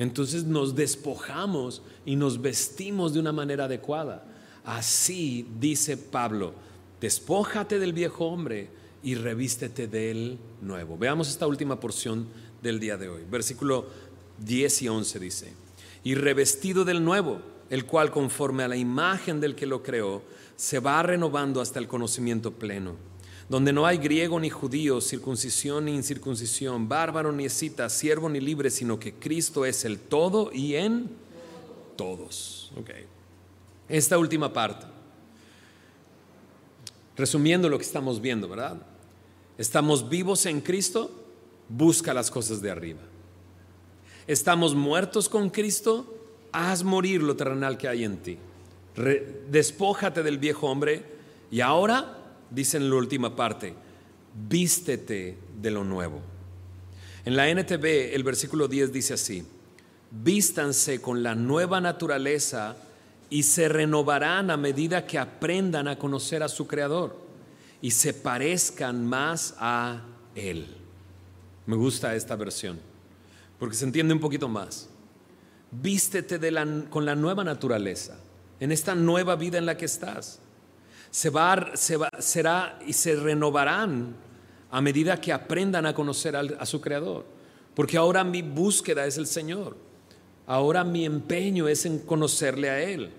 Entonces 0.00 0.44
nos 0.44 0.74
despojamos 0.74 1.82
y 2.06 2.16
nos 2.16 2.40
vestimos 2.40 3.12
de 3.12 3.20
una 3.20 3.32
manera 3.32 3.66
adecuada. 3.66 4.24
Así 4.64 5.46
dice 5.60 5.98
Pablo, 5.98 6.54
despójate 7.02 7.78
del 7.78 7.92
viejo 7.92 8.24
hombre 8.24 8.70
y 9.02 9.14
revístete 9.14 9.88
del 9.88 10.38
nuevo. 10.62 10.96
Veamos 10.96 11.28
esta 11.28 11.46
última 11.46 11.78
porción 11.80 12.26
del 12.62 12.80
día 12.80 12.96
de 12.96 13.10
hoy. 13.10 13.24
Versículo 13.30 13.84
10 14.38 14.80
y 14.80 14.88
11 14.88 15.18
dice, 15.18 15.52
y 16.02 16.14
revestido 16.14 16.86
del 16.86 17.04
nuevo, 17.04 17.42
el 17.68 17.84
cual 17.84 18.10
conforme 18.10 18.62
a 18.62 18.68
la 18.68 18.78
imagen 18.78 19.38
del 19.38 19.54
que 19.54 19.66
lo 19.66 19.82
creó, 19.82 20.22
se 20.56 20.78
va 20.78 21.02
renovando 21.02 21.60
hasta 21.60 21.78
el 21.78 21.88
conocimiento 21.88 22.52
pleno, 22.52 22.96
donde 23.50 23.74
no 23.74 23.84
hay 23.84 23.98
griego 23.98 24.40
ni 24.40 24.48
judío, 24.48 25.02
circuncisión 25.02 25.84
ni 25.84 25.94
incircuncisión, 25.94 26.88
bárbaro 26.88 27.32
ni 27.32 27.44
escita, 27.44 27.90
siervo 27.90 28.30
ni 28.30 28.40
libre, 28.40 28.70
sino 28.70 28.98
que 28.98 29.12
Cristo 29.12 29.66
es 29.66 29.84
el 29.84 29.98
todo 29.98 30.50
y 30.54 30.76
en 30.76 31.10
todos. 31.96 32.72
Okay. 32.80 33.04
Esta 33.88 34.16
última 34.16 34.50
parte 34.50 34.86
Resumiendo 37.20 37.68
lo 37.68 37.76
que 37.76 37.84
estamos 37.84 38.18
viendo, 38.18 38.48
¿verdad? 38.48 38.78
Estamos 39.58 40.08
vivos 40.08 40.46
en 40.46 40.62
Cristo, 40.62 41.10
busca 41.68 42.14
las 42.14 42.30
cosas 42.30 42.62
de 42.62 42.70
arriba. 42.70 43.02
Estamos 44.26 44.74
muertos 44.74 45.28
con 45.28 45.50
Cristo, 45.50 46.16
haz 46.50 46.82
morir 46.82 47.22
lo 47.22 47.36
terrenal 47.36 47.76
que 47.76 47.88
hay 47.88 48.04
en 48.04 48.16
ti. 48.22 48.38
despójate 49.50 50.22
del 50.22 50.38
viejo 50.38 50.66
hombre 50.66 51.04
y 51.50 51.60
ahora, 51.60 52.19
dice 52.50 52.76
en 52.76 52.90
la 52.90 52.96
última 52.96 53.34
parte, 53.34 53.74
vístete 54.48 55.38
de 55.60 55.70
lo 55.70 55.84
nuevo. 55.84 56.20
En 57.24 57.36
la 57.36 57.48
NTV 57.48 58.14
el 58.14 58.24
versículo 58.24 58.68
10 58.68 58.92
dice 58.92 59.14
así, 59.14 59.46
vístanse 60.10 61.00
con 61.00 61.22
la 61.22 61.34
nueva 61.34 61.80
naturaleza 61.80 62.76
y 63.28 63.44
se 63.44 63.68
renovarán 63.68 64.50
a 64.50 64.56
medida 64.56 65.06
que 65.06 65.18
aprendan 65.18 65.86
a 65.86 65.98
conocer 65.98 66.42
a 66.42 66.48
su 66.48 66.66
Creador 66.66 67.16
y 67.80 67.92
se 67.92 68.12
parezcan 68.12 69.06
más 69.06 69.54
a 69.58 70.02
Él. 70.34 70.66
Me 71.66 71.76
gusta 71.76 72.14
esta 72.16 72.34
versión, 72.36 72.80
porque 73.58 73.76
se 73.76 73.84
entiende 73.84 74.12
un 74.12 74.20
poquito 74.20 74.48
más. 74.48 74.88
Vístete 75.70 76.40
con 76.88 77.04
la 77.04 77.14
nueva 77.14 77.44
naturaleza, 77.44 78.18
en 78.58 78.72
esta 78.72 78.96
nueva 78.96 79.36
vida 79.36 79.58
en 79.58 79.66
la 79.66 79.76
que 79.76 79.84
estás. 79.84 80.40
Se 81.10 81.30
va, 81.30 81.72
se 81.74 81.96
va, 81.96 82.08
será 82.18 82.78
y 82.86 82.92
se 82.92 83.16
renovarán 83.16 84.14
a 84.70 84.80
medida 84.80 85.20
que 85.20 85.32
aprendan 85.32 85.86
a 85.86 85.94
conocer 85.94 86.36
a 86.36 86.66
su 86.66 86.80
Creador. 86.80 87.24
Porque 87.74 87.96
ahora 87.96 88.22
mi 88.24 88.42
búsqueda 88.42 89.06
es 89.06 89.16
el 89.18 89.26
Señor. 89.26 89.76
Ahora 90.46 90.84
mi 90.84 91.04
empeño 91.04 91.68
es 91.68 91.86
en 91.86 92.00
conocerle 92.00 92.70
a 92.70 92.80
Él 92.80 93.10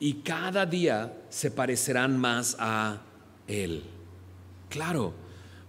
y 0.00 0.14
cada 0.14 0.66
día 0.66 1.12
se 1.28 1.50
parecerán 1.50 2.18
más 2.18 2.56
a 2.58 3.00
Él. 3.46 3.82
Claro, 4.68 5.12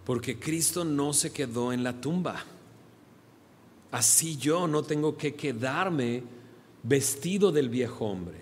porque 0.06 0.39
Cristo 0.39 0.84
no 0.84 1.14
se 1.14 1.32
quedó 1.32 1.74
en 1.74 1.84
la 1.84 2.00
tumba. 2.00 2.43
Así 3.91 4.38
yo 4.38 4.68
no 4.68 4.84
tengo 4.84 5.18
que 5.18 5.36
quedarme 5.36 6.24
vestido 6.84 7.52
del 7.52 7.70
viejo 7.70 8.06
hombre. 8.06 8.38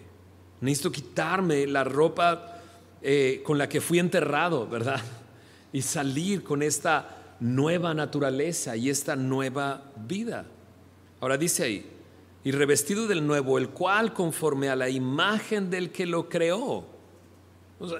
Necesito 0.61 0.91
quitarme 0.91 1.67
la 1.67 1.83
ropa 1.83 2.56
eh, 3.09 3.41
con 3.41 3.57
la 3.57 3.69
que 3.69 3.79
fui 3.79 3.99
enterrado, 3.99 4.67
¿verdad? 4.67 4.99
Y 5.71 5.81
salir 5.81 6.43
con 6.43 6.61
esta 6.61 7.35
nueva 7.39 7.93
naturaleza 7.93 8.75
y 8.75 8.89
esta 8.89 9.15
nueva 9.15 9.93
vida. 10.05 10.45
Ahora 11.21 11.37
dice 11.37 11.63
ahí, 11.63 11.89
y 12.43 12.51
revestido 12.51 13.07
del 13.07 13.25
nuevo, 13.25 13.57
el 13.57 13.69
cual 13.69 14.13
conforme 14.13 14.67
a 14.67 14.75
la 14.75 14.89
imagen 14.89 15.69
del 15.69 15.89
que 15.93 16.05
lo 16.05 16.27
creó. 16.27 16.85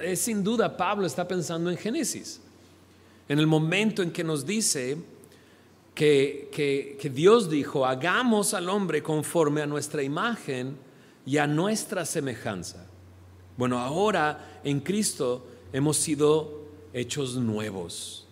es 0.02 0.20
sin 0.20 0.44
duda 0.44 0.76
Pablo 0.76 1.08
está 1.08 1.26
pensando 1.26 1.72
en 1.72 1.78
Génesis. 1.78 2.42
En 3.30 3.40
el 3.40 3.48
momento 3.48 4.04
en 4.04 4.12
que 4.12 4.26
nos 4.26 4.46
dice 4.46 4.98
que, 5.96 6.50
que 7.00 7.10
Dios 7.10 7.50
dijo, 7.50 7.86
hagamos 7.86 8.54
al 8.54 8.68
hombre 8.68 9.02
conforme 9.02 9.62
a 9.62 9.68
nuestra 9.68 10.04
imagen 10.04 10.76
y 11.26 11.38
a 11.38 11.48
nuestra 11.48 12.04
semejanza. 12.06 12.87
Bueno, 13.58 13.80
ahora 13.80 14.60
en 14.64 14.80
Cristo 14.80 15.46
hemos 15.74 15.98
sido 15.98 16.62
hechos 16.94 17.36
nuevos. 17.36 18.26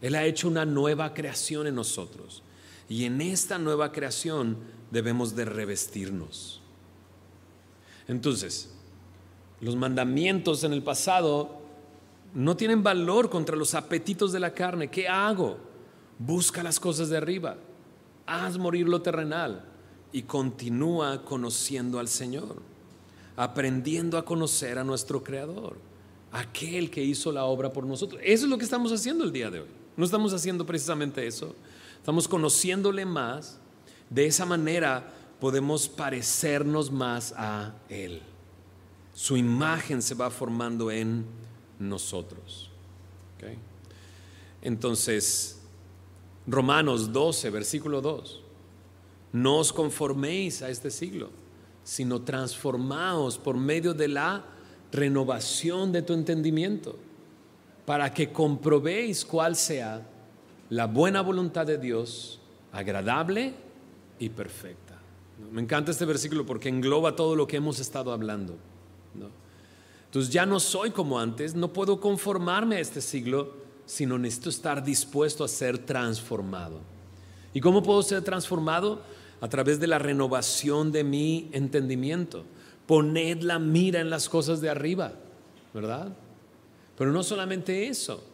Él 0.00 0.14
ha 0.16 0.24
hecho 0.24 0.48
una 0.48 0.64
nueva 0.64 1.14
creación 1.14 1.66
en 1.66 1.76
nosotros. 1.76 2.42
Y 2.88 3.04
en 3.04 3.20
esta 3.20 3.58
nueva 3.58 3.92
creación 3.92 4.58
debemos 4.90 5.36
de 5.36 5.44
revestirnos. 5.44 6.60
Entonces, 8.08 8.70
los 9.60 9.76
mandamientos 9.76 10.64
en 10.64 10.72
el 10.72 10.82
pasado 10.82 11.60
no 12.34 12.56
tienen 12.56 12.82
valor 12.82 13.30
contra 13.30 13.56
los 13.56 13.74
apetitos 13.74 14.32
de 14.32 14.40
la 14.40 14.52
carne. 14.52 14.90
¿Qué 14.90 15.06
hago? 15.06 15.58
Busca 16.18 16.62
las 16.62 16.80
cosas 16.80 17.08
de 17.08 17.16
arriba. 17.16 17.56
Haz 18.26 18.58
morir 18.58 18.88
lo 18.88 19.02
terrenal 19.02 19.64
y 20.12 20.22
continúa 20.22 21.24
conociendo 21.24 21.98
al 21.98 22.08
Señor, 22.08 22.56
aprendiendo 23.36 24.18
a 24.18 24.24
conocer 24.24 24.78
a 24.78 24.84
nuestro 24.84 25.22
Creador, 25.22 25.76
aquel 26.30 26.90
que 26.90 27.02
hizo 27.02 27.32
la 27.32 27.44
obra 27.44 27.72
por 27.72 27.84
nosotros. 27.84 28.20
Eso 28.24 28.44
es 28.44 28.50
lo 28.50 28.58
que 28.58 28.64
estamos 28.64 28.92
haciendo 28.92 29.24
el 29.24 29.32
día 29.32 29.50
de 29.50 29.60
hoy. 29.60 29.68
No 29.96 30.04
estamos 30.04 30.32
haciendo 30.32 30.64
precisamente 30.64 31.26
eso. 31.26 31.54
Estamos 31.98 32.26
conociéndole 32.26 33.04
más. 33.04 33.58
De 34.08 34.26
esa 34.26 34.44
manera 34.44 35.12
podemos 35.40 35.88
parecernos 35.88 36.90
más 36.90 37.34
a 37.36 37.74
Él. 37.88 38.22
Su 39.14 39.36
imagen 39.36 40.00
se 40.00 40.14
va 40.14 40.30
formando 40.30 40.90
en 40.90 41.24
nosotros. 41.78 42.70
Entonces, 44.62 45.58
Romanos 46.46 47.12
12, 47.12 47.50
versículo 47.50 48.00
2. 48.00 48.40
No 49.32 49.58
os 49.58 49.72
conforméis 49.72 50.62
a 50.62 50.70
este 50.70 50.90
siglo, 50.90 51.30
sino 51.84 52.22
transformaos 52.22 53.38
por 53.38 53.56
medio 53.56 53.94
de 53.94 54.08
la 54.08 54.44
renovación 54.92 55.92
de 55.92 56.02
tu 56.02 56.12
entendimiento 56.12 56.96
para 57.84 58.12
que 58.12 58.30
comprobéis 58.30 59.24
cuál 59.24 59.56
sea 59.56 60.06
la 60.70 60.86
buena 60.86 61.20
voluntad 61.22 61.66
de 61.66 61.78
Dios, 61.78 62.40
agradable 62.72 63.54
y 64.18 64.28
perfecta. 64.28 64.98
Me 65.50 65.60
encanta 65.60 65.90
este 65.90 66.04
versículo 66.04 66.46
porque 66.46 66.68
engloba 66.68 67.16
todo 67.16 67.34
lo 67.34 67.46
que 67.46 67.56
hemos 67.56 67.80
estado 67.80 68.12
hablando. 68.12 68.56
Entonces 70.06 70.32
ya 70.32 70.44
no 70.44 70.60
soy 70.60 70.90
como 70.90 71.18
antes, 71.18 71.54
no 71.54 71.72
puedo 71.72 71.98
conformarme 71.98 72.76
a 72.76 72.80
este 72.80 73.00
siglo, 73.00 73.54
sino 73.86 74.18
necesito 74.18 74.50
estar 74.50 74.84
dispuesto 74.84 75.42
a 75.42 75.48
ser 75.48 75.78
transformado. 75.78 76.80
¿Y 77.54 77.60
cómo 77.60 77.82
puedo 77.82 78.02
ser 78.02 78.22
transformado? 78.22 79.02
A 79.42 79.48
través 79.48 79.78
de 79.78 79.86
la 79.86 79.98
renovación 79.98 80.90
de 80.90 81.04
mi 81.04 81.50
entendimiento. 81.52 82.44
Poned 82.86 83.42
la 83.42 83.58
mira 83.58 84.00
en 84.00 84.08
las 84.08 84.30
cosas 84.30 84.62
de 84.62 84.70
arriba, 84.70 85.12
¿verdad? 85.74 86.08
Pero 86.96 87.12
no 87.12 87.22
solamente 87.22 87.88
eso, 87.88 88.24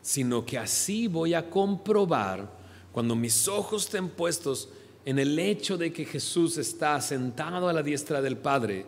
sino 0.00 0.46
que 0.46 0.58
así 0.58 1.08
voy 1.08 1.34
a 1.34 1.50
comprobar 1.50 2.48
cuando 2.92 3.16
mis 3.16 3.48
ojos 3.48 3.86
estén 3.86 4.08
puestos 4.08 4.68
en 5.04 5.18
el 5.18 5.38
hecho 5.38 5.76
de 5.76 5.92
que 5.92 6.04
Jesús 6.04 6.58
está 6.58 7.00
sentado 7.00 7.68
a 7.68 7.72
la 7.72 7.82
diestra 7.82 8.20
del 8.20 8.36
Padre. 8.36 8.86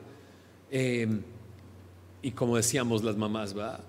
Em, 0.71 1.23
y 2.23 2.31
como 2.31 2.57
decíamos 2.57 3.03
las 3.03 3.17
mamás, 3.17 3.57
¿va? 3.57 3.81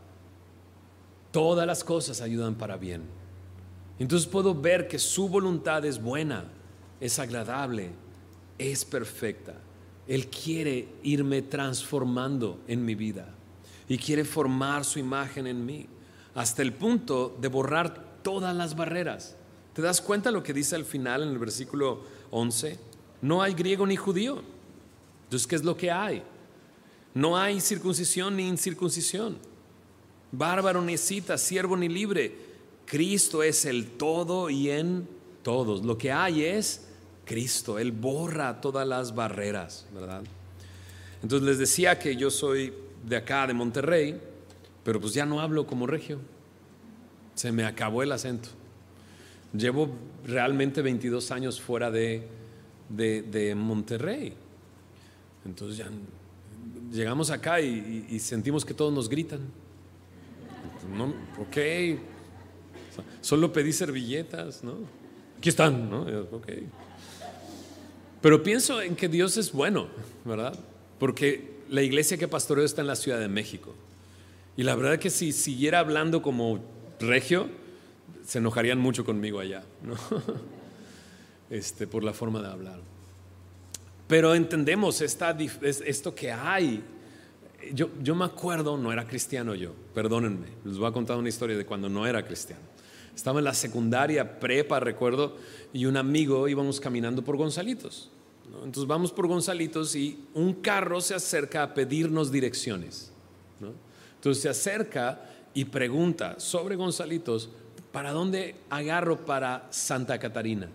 Todas 1.32 1.68
las 1.68 1.84
cosas 1.84 2.22
ayudan 2.22 2.56
para 2.56 2.78
bien. 2.78 3.04
Entonces 4.00 4.28
puedo 4.28 4.54
ver 4.54 4.88
que 4.88 5.00
su 5.00 5.30
voluntad 5.30 5.86
es 5.86 6.02
buena, 6.02 6.46
es 7.06 7.20
agradable, 7.20 7.91
es 8.58 8.86
perfecta. 8.86 9.53
Él 10.08 10.28
quiere 10.28 10.88
irme 11.03 11.41
transformando 11.41 12.60
en 12.68 12.86
mi 12.86 12.95
vida 12.95 13.34
y 13.88 13.97
quiere 13.97 14.26
formar 14.26 14.86
su 14.86 14.99
imagen 14.99 15.47
en 15.47 15.66
mí, 15.66 15.88
hasta 16.34 16.62
el 16.62 16.74
punto 16.74 17.36
de 17.39 17.47
borrar 17.47 18.22
todas 18.24 18.56
las 18.56 18.76
barreras. 18.76 19.36
¿Te 19.74 19.82
das 19.82 20.01
cuenta 20.01 20.32
lo 20.32 20.43
que 20.43 20.53
dice 20.53 20.76
al 20.76 20.86
final 20.86 21.24
en 21.24 21.30
el 21.30 21.38
versículo 21.38 22.03
11? 22.32 22.80
No 23.22 23.41
hay 23.41 23.53
griego 23.53 23.86
ni 23.86 23.95
judío. 23.95 24.41
Entonces, 25.24 25.47
¿qué 25.47 25.56
es 25.56 25.64
lo 25.64 25.76
que 25.76 25.91
hay? 25.91 26.24
No 27.14 27.38
hay 27.38 27.60
circuncisión 27.62 28.36
ni 28.36 28.47
incircuncisión. 28.47 29.38
Bárbaro 30.32 30.82
ni 30.82 30.97
cita, 30.97 31.38
siervo 31.38 31.78
ni 31.78 31.89
libre. 31.89 32.36
Cristo 32.86 33.41
es 33.41 33.66
el 33.66 33.91
todo 33.91 34.49
y 34.49 34.70
en 34.70 35.08
todos. 35.43 35.84
Lo 35.84 35.97
que 35.97 36.12
hay 36.12 36.43
es 36.43 36.85
Cristo. 37.26 37.80
Él 37.80 37.92
borra 37.92 38.62
todas 38.62 38.88
las 38.88 39.14
barreras, 39.14 39.86
¿verdad? 39.94 40.24
Entonces 41.22 41.48
les 41.48 41.58
decía 41.58 41.98
que 41.98 42.16
yo 42.16 42.30
soy 42.30 42.74
de 43.06 43.16
acá, 43.16 43.48
de 43.48 43.54
Monterrey, 43.54 44.20
pero 44.84 45.02
pues 45.02 45.14
ya 45.14 45.26
no 45.26 45.42
hablo 45.42 45.66
como 45.66 45.88
regio. 45.88 46.20
Se 47.34 47.52
me 47.52 47.66
acabó 47.66 48.04
el 48.04 48.12
acento. 48.12 48.50
Llevo 49.54 49.90
realmente 50.26 50.82
22 50.82 51.32
años 51.32 51.60
fuera 51.60 51.90
de, 51.90 52.28
de, 52.90 53.56
Monterrey. 53.56 54.34
Entonces 55.46 55.78
ya 55.78 55.90
llegamos 56.92 57.32
acá 57.32 57.60
y, 57.62 58.20
sentimos 58.20 58.66
que 58.66 58.74
todos 58.74 58.94
nos 58.94 59.10
gritan. 59.10 59.40
No, 60.96 61.06
ok, 61.42 62.00
solo 63.22 63.52
pedí 63.52 63.74
servilletas, 63.74 64.64
¿no? 64.64 64.76
Aquí 65.40 65.50
están, 65.50 65.90
¿no? 65.90 66.02
Ok. 66.32 66.48
Pero 68.26 68.42
pienso 68.42 68.82
en 68.82 68.96
que 68.96 69.08
Dios 69.08 69.38
es 69.38 69.52
bueno, 69.52 69.86
¿verdad? 70.24 70.58
Porque 70.98 71.58
la 71.70 71.84
iglesia 71.84 72.18
que 72.18 72.28
pastoreo 72.28 72.66
está 72.66 72.82
en 72.82 72.88
la 72.88 72.96
Ciudad 72.96 73.20
de 73.20 73.28
México. 73.28 73.76
Y 74.58 74.64
la 74.64 74.74
verdad 74.74 74.98
que 74.98 75.12
si 75.12 75.32
siguiera 75.32 75.78
hablando 75.78 76.24
como 76.24 76.60
regio, 77.00 77.48
se 78.26 78.40
enojarían 78.40 78.80
mucho 78.80 79.06
conmigo 79.06 79.40
allá, 79.40 79.64
¿no? 79.84 79.94
este, 81.52 81.86
por 81.86 82.04
la 82.04 82.14
forma 82.14 82.42
de 82.42 82.48
hablar. 82.48 82.80
Pero 84.08 84.34
entendemos 84.34 85.02
esta, 85.02 85.38
esto 85.62 86.16
que 86.16 86.32
hay. 86.32 86.84
Yo, 87.76 87.92
yo 88.02 88.16
me 88.16 88.26
acuerdo, 88.26 88.76
no 88.76 88.92
era 88.92 89.06
cristiano 89.06 89.54
yo, 89.54 89.74
perdónenme, 89.94 90.48
les 90.64 90.80
voy 90.80 90.90
a 90.90 90.92
contar 90.92 91.18
una 91.18 91.30
historia 91.30 91.56
de 91.56 91.66
cuando 91.68 91.90
no 91.90 92.08
era 92.08 92.26
cristiano. 92.26 92.64
Estaba 93.16 93.38
en 93.38 93.46
la 93.46 93.54
secundaria, 93.54 94.40
prepa, 94.40 94.80
recuerdo, 94.80 95.38
y 95.74 95.86
un 95.86 95.96
amigo 95.96 96.48
íbamos 96.48 96.80
caminando 96.80 97.24
por 97.24 97.38
Gonzalitos. 97.38 98.10
Entonces 98.64 98.88
vamos 98.88 99.12
por 99.12 99.28
Gonzalitos 99.28 99.96
y 99.96 100.20
un 100.34 100.54
carro 100.56 101.02
se 101.02 101.16
acerca 101.16 101.64
a 101.64 101.74
pedirnos 101.74 102.32
direcciones. 102.32 103.12
Entonces 104.16 104.41
se 104.43 104.50
acerca 104.50 105.22
y 105.54 105.66
pregunta 105.66 106.39
sobre 106.39 106.76
Gonzalitos, 106.76 107.50
¿para 107.91 108.12
dónde 108.12 108.56
agarro 108.70 109.26
para 109.26 109.68
Santa 109.70 110.20
Catarina? 110.20 110.70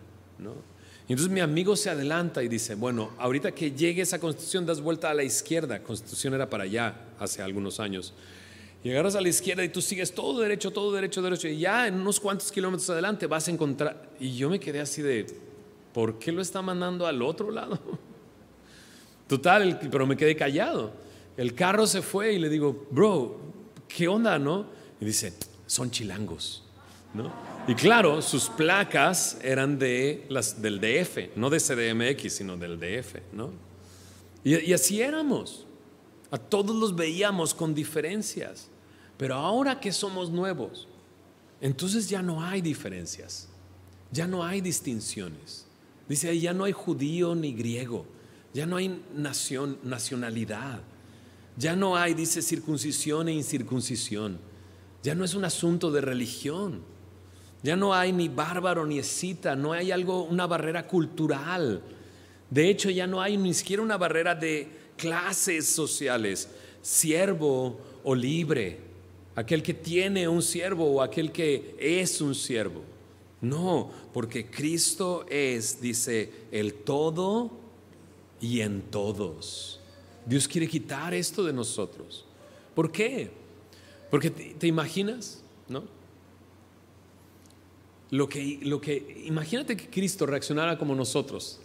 Y 1.09 1.13
entonces 1.13 1.33
mi 1.33 1.41
amigo 1.41 1.75
se 1.75 1.91
adelanta 1.91 2.43
y 2.43 2.49
dice, 2.49 2.77
bueno, 2.77 3.11
ahorita 3.19 3.53
que 3.53 3.73
llegues 3.73 4.13
a 4.15 4.21
Constitución 4.21 4.65
das 4.65 4.81
vuelta 4.81 5.11
a 5.11 5.15
la 5.15 5.25
izquierda. 5.25 5.83
Constitución 5.83 6.35
era 6.35 6.49
para 6.49 6.65
allá 6.65 6.95
hace 7.19 7.43
algunos 7.43 7.81
años. 7.81 8.15
Y 8.83 8.91
agarras 8.91 9.17
a 9.17 9.21
la 9.21 9.29
izquierda 9.29 9.63
y 9.65 9.69
tú 9.69 9.83
sigues 9.83 10.15
todo 10.15 10.41
derecho, 10.41 10.71
todo 10.71 10.93
derecho, 10.93 11.21
derecho. 11.21 11.49
Y 11.49 11.59
ya 11.59 11.87
en 11.87 11.95
unos 11.95 12.21
cuantos 12.21 12.51
kilómetros 12.51 12.89
adelante 12.91 13.27
vas 13.27 13.49
a 13.49 13.51
encontrar... 13.51 14.09
Y 14.19 14.37
yo 14.37 14.49
me 14.49 14.61
quedé 14.61 14.81
así 14.81 15.03
de, 15.03 15.27
¿por 15.93 16.19
qué 16.19 16.33
lo 16.33 16.43
está 16.43 16.63
mandando 16.63 17.07
al 17.07 17.23
otro 17.23 17.51
lado? 17.51 17.79
Total, 19.29 19.79
pero 19.91 20.07
me 20.07 20.17
quedé 20.17 20.35
callado. 20.37 20.93
El 21.37 21.55
carro 21.55 21.87
se 21.87 22.03
fue 22.03 22.33
y 22.33 22.39
le 22.39 22.49
digo, 22.49 22.87
bro, 22.91 23.39
¿qué 23.89 24.09
onda, 24.09 24.39
no? 24.39 24.67
Y 25.01 25.05
dice, 25.05 25.33
son 25.67 25.91
chilangos, 25.91 26.65
¿no? 27.15 27.33
Y 27.69 27.75
claro, 27.75 28.21
sus 28.23 28.49
placas 28.49 29.39
eran 29.43 29.79
de 29.79 30.27
las, 30.29 30.61
del 30.61 30.81
DF, 30.81 31.37
no 31.37 31.51
de 31.51 31.59
CDMX, 31.61 32.33
sino 32.33 32.57
del 32.57 32.79
DF, 32.79 33.17
¿no? 33.33 33.51
Y, 34.43 34.57
y 34.57 34.73
así 34.73 35.01
éramos. 35.01 35.67
A 36.31 36.39
todos 36.39 36.75
los 36.75 36.95
veíamos 36.95 37.55
con 37.55 37.75
diferencias. 37.75 38.69
Pero 39.21 39.35
ahora 39.35 39.79
que 39.79 39.93
somos 39.93 40.31
nuevos, 40.31 40.89
entonces 41.61 42.09
ya 42.09 42.23
no 42.23 42.43
hay 42.43 42.63
diferencias, 42.63 43.49
ya 44.11 44.27
no 44.27 44.43
hay 44.43 44.63
distinciones. 44.63 45.67
Dice 46.11 46.29
ahí, 46.29 46.41
ya 46.41 46.53
no 46.53 46.65
hay 46.65 46.73
judío 46.73 47.37
ni 47.37 47.53
griego, 47.53 48.05
ya 48.53 48.67
no 48.67 48.75
hay 48.75 49.01
nación, 49.15 49.79
nacionalidad, 49.85 50.81
ya 51.57 51.77
no 51.77 51.97
hay, 51.97 52.15
dice, 52.15 52.43
circuncisión 52.43 53.29
e 53.29 53.33
incircuncisión, 53.33 54.41
ya 55.05 55.15
no 55.15 55.25
es 55.25 55.35
un 55.35 55.45
asunto 55.45 55.93
de 55.93 56.01
religión, 56.01 56.83
ya 57.63 57.77
no 57.77 57.95
hay 57.95 58.13
ni 58.13 58.29
bárbaro 58.29 58.85
ni 58.87 58.99
escita, 58.99 59.55
no 59.55 59.73
hay 59.73 59.93
algo, 59.93 60.25
una 60.25 60.49
barrera 60.49 60.89
cultural. 60.89 61.81
De 62.51 62.69
hecho, 62.69 62.91
ya 62.91 63.07
no 63.07 63.23
hay 63.23 63.37
ni 63.37 63.55
siquiera 63.55 63.81
una 63.81 63.97
barrera 63.97 64.35
de 64.35 64.69
clases 64.97 65.69
sociales, 65.69 66.49
siervo 66.83 67.81
o 68.03 68.17
libre. 68.17 68.81
aquel 69.37 69.63
que 69.63 69.75
tiene 69.75 70.27
un 70.27 70.43
siervo 70.43 70.91
o 70.91 71.03
aquel 71.03 71.31
que 71.31 71.77
es 71.79 72.21
un 72.21 72.35
siervo. 72.35 72.90
No, 73.41 73.91
porque 74.13 74.51
Cristo 74.51 75.25
es, 75.29 75.81
dice, 75.81 76.31
el 76.51 76.75
todo 76.75 77.51
y 78.41 78.61
en 78.61 78.83
todos. 78.83 79.81
Dios 80.27 80.47
quiere 80.47 80.69
quitar 80.69 81.15
esto 81.15 81.45
de 81.45 81.53
nosotros. 81.53 82.27
¿Por 82.75 82.93
qué? 82.93 83.31
Porque 84.11 84.31
te, 84.31 84.67
imaginas, 84.67 85.43
¿no? 85.69 85.85
Lo 88.11 88.29
que, 88.29 88.59
lo 88.63 88.81
que, 88.81 89.23
imagínate 89.27 89.77
que 89.77 89.89
Cristo 89.89 90.27
reaccionara 90.27 90.77
como 90.77 90.95
nosotros. 90.95 91.61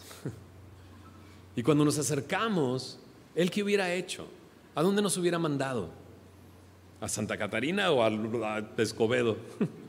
y 1.55 1.63
cuando 1.63 1.83
nos 1.83 1.97
acercamos, 1.97 2.99
¿Él 3.35 3.51
qué 3.51 3.61
hubiera 3.61 3.93
hecho? 3.93 4.25
¿A 4.73 4.81
dónde 4.81 5.01
nos 5.01 5.17
hubiera 5.17 5.37
mandado? 5.37 5.89
¿A 7.01 7.09
Santa 7.09 7.37
Catarina 7.37 7.91
o 7.91 8.01
a 8.01 8.63
Escobedo? 8.77 9.37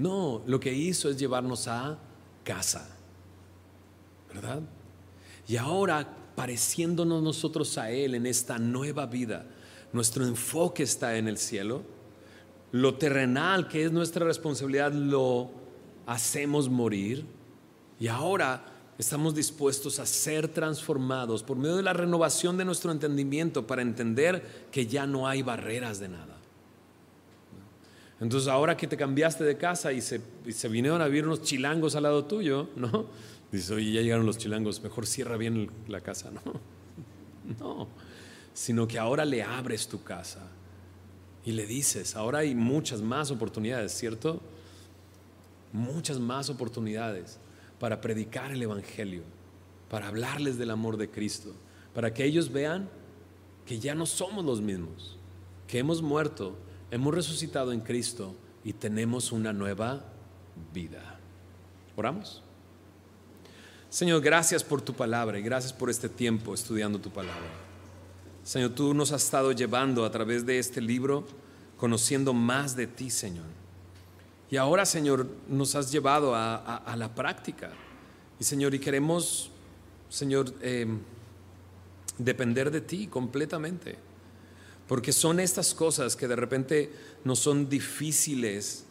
no, 0.00 0.42
lo 0.46 0.58
que 0.58 0.72
hizo 0.72 1.10
es 1.10 1.18
llevarnos 1.18 1.68
a 1.68 1.98
casa, 2.42 2.88
¿verdad? 4.32 4.62
Y 5.46 5.56
ahora, 5.56 6.08
pareciéndonos 6.34 7.22
nosotros 7.22 7.76
a 7.76 7.90
Él 7.90 8.14
en 8.14 8.26
esta 8.26 8.58
nueva 8.58 9.06
vida, 9.06 9.44
nuestro 9.92 10.24
enfoque 10.24 10.84
está 10.84 11.16
en 11.16 11.28
el 11.28 11.36
cielo, 11.36 11.82
lo 12.72 12.94
terrenal 12.94 13.68
que 13.68 13.84
es 13.84 13.92
nuestra 13.92 14.24
responsabilidad 14.24 14.92
lo 14.92 15.50
hacemos 16.06 16.68
morir 16.68 17.26
y 17.98 18.06
ahora 18.06 18.64
estamos 18.96 19.34
dispuestos 19.34 19.98
a 19.98 20.06
ser 20.06 20.48
transformados 20.48 21.42
por 21.42 21.56
medio 21.56 21.76
de 21.76 21.82
la 21.82 21.92
renovación 21.92 22.56
de 22.56 22.64
nuestro 22.64 22.92
entendimiento 22.92 23.66
para 23.66 23.82
entender 23.82 24.68
que 24.70 24.86
ya 24.86 25.06
no 25.06 25.28
hay 25.28 25.42
barreras 25.42 25.98
de 25.98 26.08
nada. 26.08 26.39
Entonces 28.20 28.48
ahora 28.48 28.76
que 28.76 28.86
te 28.86 28.98
cambiaste 28.98 29.44
de 29.44 29.56
casa 29.56 29.92
y 29.92 30.02
se, 30.02 30.20
vinieron 30.68 31.00
a 31.00 31.06
vivir 31.06 31.24
unos 31.24 31.42
chilangos 31.42 31.96
al 31.96 32.02
lado 32.02 32.26
tuyo, 32.26 32.68
¿no? 32.76 33.06
Dices, 33.50 33.70
oye, 33.70 33.92
ya 33.92 34.02
llegaron 34.02 34.26
los 34.26 34.36
chilangos, 34.36 34.82
mejor 34.82 35.06
cierra 35.06 35.36
bien 35.36 35.70
la 35.88 36.00
casa, 36.00 36.30
¿no? 36.30 36.40
No, 37.58 37.88
sino 38.54 38.86
que 38.86 38.96
ahora 38.96 39.24
le 39.24 39.42
abres 39.42 39.88
tu 39.88 40.04
casa 40.04 40.46
y 41.44 41.50
le 41.50 41.66
dices, 41.66 42.14
ahora 42.14 42.40
hay 42.40 42.54
muchas 42.54 43.00
más 43.00 43.32
oportunidades, 43.32 43.92
¿cierto? 43.92 44.40
Muchas 45.72 46.20
más 46.20 46.48
oportunidades 46.48 47.38
para 47.80 48.00
predicar 48.00 48.52
el 48.52 48.62
Evangelio, 48.62 49.22
para 49.88 50.08
hablarles 50.08 50.58
del 50.58 50.70
amor 50.70 50.96
de 50.96 51.10
Cristo, 51.10 51.54
para 51.92 52.14
que 52.14 52.24
ellos 52.24 52.52
vean 52.52 52.88
que 53.66 53.80
ya 53.80 53.94
no 53.94 54.06
somos 54.06 54.44
los 54.44 54.60
mismos, 54.60 55.16
que 55.66 55.78
hemos 55.78 56.02
muerto, 56.02 56.56
hemos 56.90 57.14
resucitado 57.14 57.72
en 57.72 57.80
Cristo 57.80 58.34
y 58.64 58.72
tenemos 58.72 59.32
una 59.32 59.52
nueva 59.52 60.04
vida. 60.72 61.18
¿Oramos? 61.96 62.42
Señor, 63.88 64.20
gracias 64.20 64.62
por 64.62 64.80
tu 64.82 64.94
palabra 64.94 65.38
y 65.38 65.42
gracias 65.42 65.72
por 65.72 65.90
este 65.90 66.08
tiempo 66.08 66.54
estudiando 66.54 67.00
tu 67.00 67.10
palabra. 67.10 67.50
Señor, 68.44 68.70
tú 68.70 68.94
nos 68.94 69.12
has 69.12 69.24
estado 69.24 69.52
llevando 69.52 70.04
a 70.04 70.10
través 70.10 70.46
de 70.46 70.58
este 70.58 70.80
libro, 70.80 71.26
conociendo 71.76 72.32
más 72.32 72.76
de 72.76 72.86
ti, 72.86 73.10
Señor. 73.10 73.46
Y 74.50 74.56
ahora, 74.56 74.84
Señor, 74.84 75.26
nos 75.48 75.74
has 75.74 75.92
llevado 75.92 76.34
a, 76.34 76.94
la 76.96 77.14
práctica. 77.14 77.70
Y, 78.38 78.44
Señor, 78.44 78.74
y 78.74 78.80
queremos, 78.80 79.50
Señor, 80.08 80.52
em, 80.60 80.98
depender 82.18 82.70
de 82.70 82.80
ti 82.80 83.06
completamente. 83.06 84.09
Porque 84.90 85.12
son 85.12 85.38
estas 85.38 85.72
cosas 85.72 86.16
que 86.16 86.26
de 86.26 86.34
repente 86.34 86.90
nos 87.22 87.38
son 87.38 87.68
difíciles, 87.68 88.82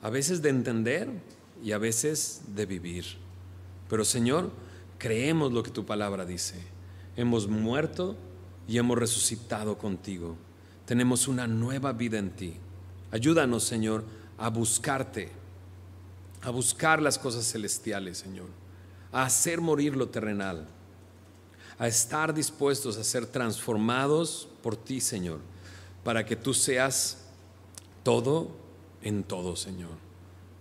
a 0.00 0.08
veces 0.08 0.40
de 0.40 0.50
entender 0.50 1.08
y 1.64 1.72
a 1.72 1.78
veces 1.78 2.42
de 2.54 2.64
vivir. 2.64 3.04
Pero, 3.90 4.04
Señor, 4.04 4.52
creemos 4.98 5.52
lo 5.52 5.64
que 5.64 5.72
tu 5.72 5.84
palabra 5.84 6.24
dice. 6.24 6.54
Hemos 7.16 7.48
muerto 7.48 8.14
y 8.68 8.78
hemos 8.78 8.96
resucitado 8.96 9.76
contigo. 9.78 10.36
Tenemos 10.84 11.26
una 11.26 11.48
nueva 11.48 11.92
vida 11.92 12.18
en 12.18 12.30
ti. 12.30 12.54
Ayúdanos, 13.10 13.64
Señor, 13.64 14.04
a 14.38 14.48
buscarte, 14.48 15.32
a 16.42 16.50
buscar 16.50 17.02
las 17.02 17.18
cosas 17.18 17.50
celestiales, 17.50 18.18
Señor, 18.18 18.46
a 19.10 19.24
hacer 19.24 19.60
morir 19.60 19.96
lo 19.96 20.08
terrenal, 20.08 20.68
a 21.78 21.86
estar 21.86 22.32
dispuestos 22.32 22.96
a 22.96 23.04
ser 23.04 23.26
transformados 23.26 24.48
por 24.62 24.76
ti, 24.76 25.00
Señor, 25.00 25.40
para 26.04 26.24
que 26.24 26.36
tú 26.36 26.54
seas 26.54 27.18
todo 28.02 28.50
en 29.02 29.22
todo, 29.22 29.56
Señor. 29.56 30.06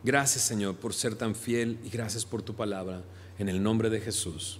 Gracias, 0.03 0.43
Señor, 0.43 0.75
por 0.75 0.93
ser 0.93 1.15
tan 1.15 1.35
fiel 1.35 1.79
y 1.83 1.89
gracias 1.89 2.25
por 2.25 2.41
tu 2.41 2.55
palabra. 2.55 3.03
En 3.39 3.49
el 3.49 3.61
nombre 3.61 3.89
de 3.89 3.99
Jesús. 4.01 4.59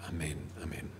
Amén, 0.00 0.38
amén. 0.62 0.95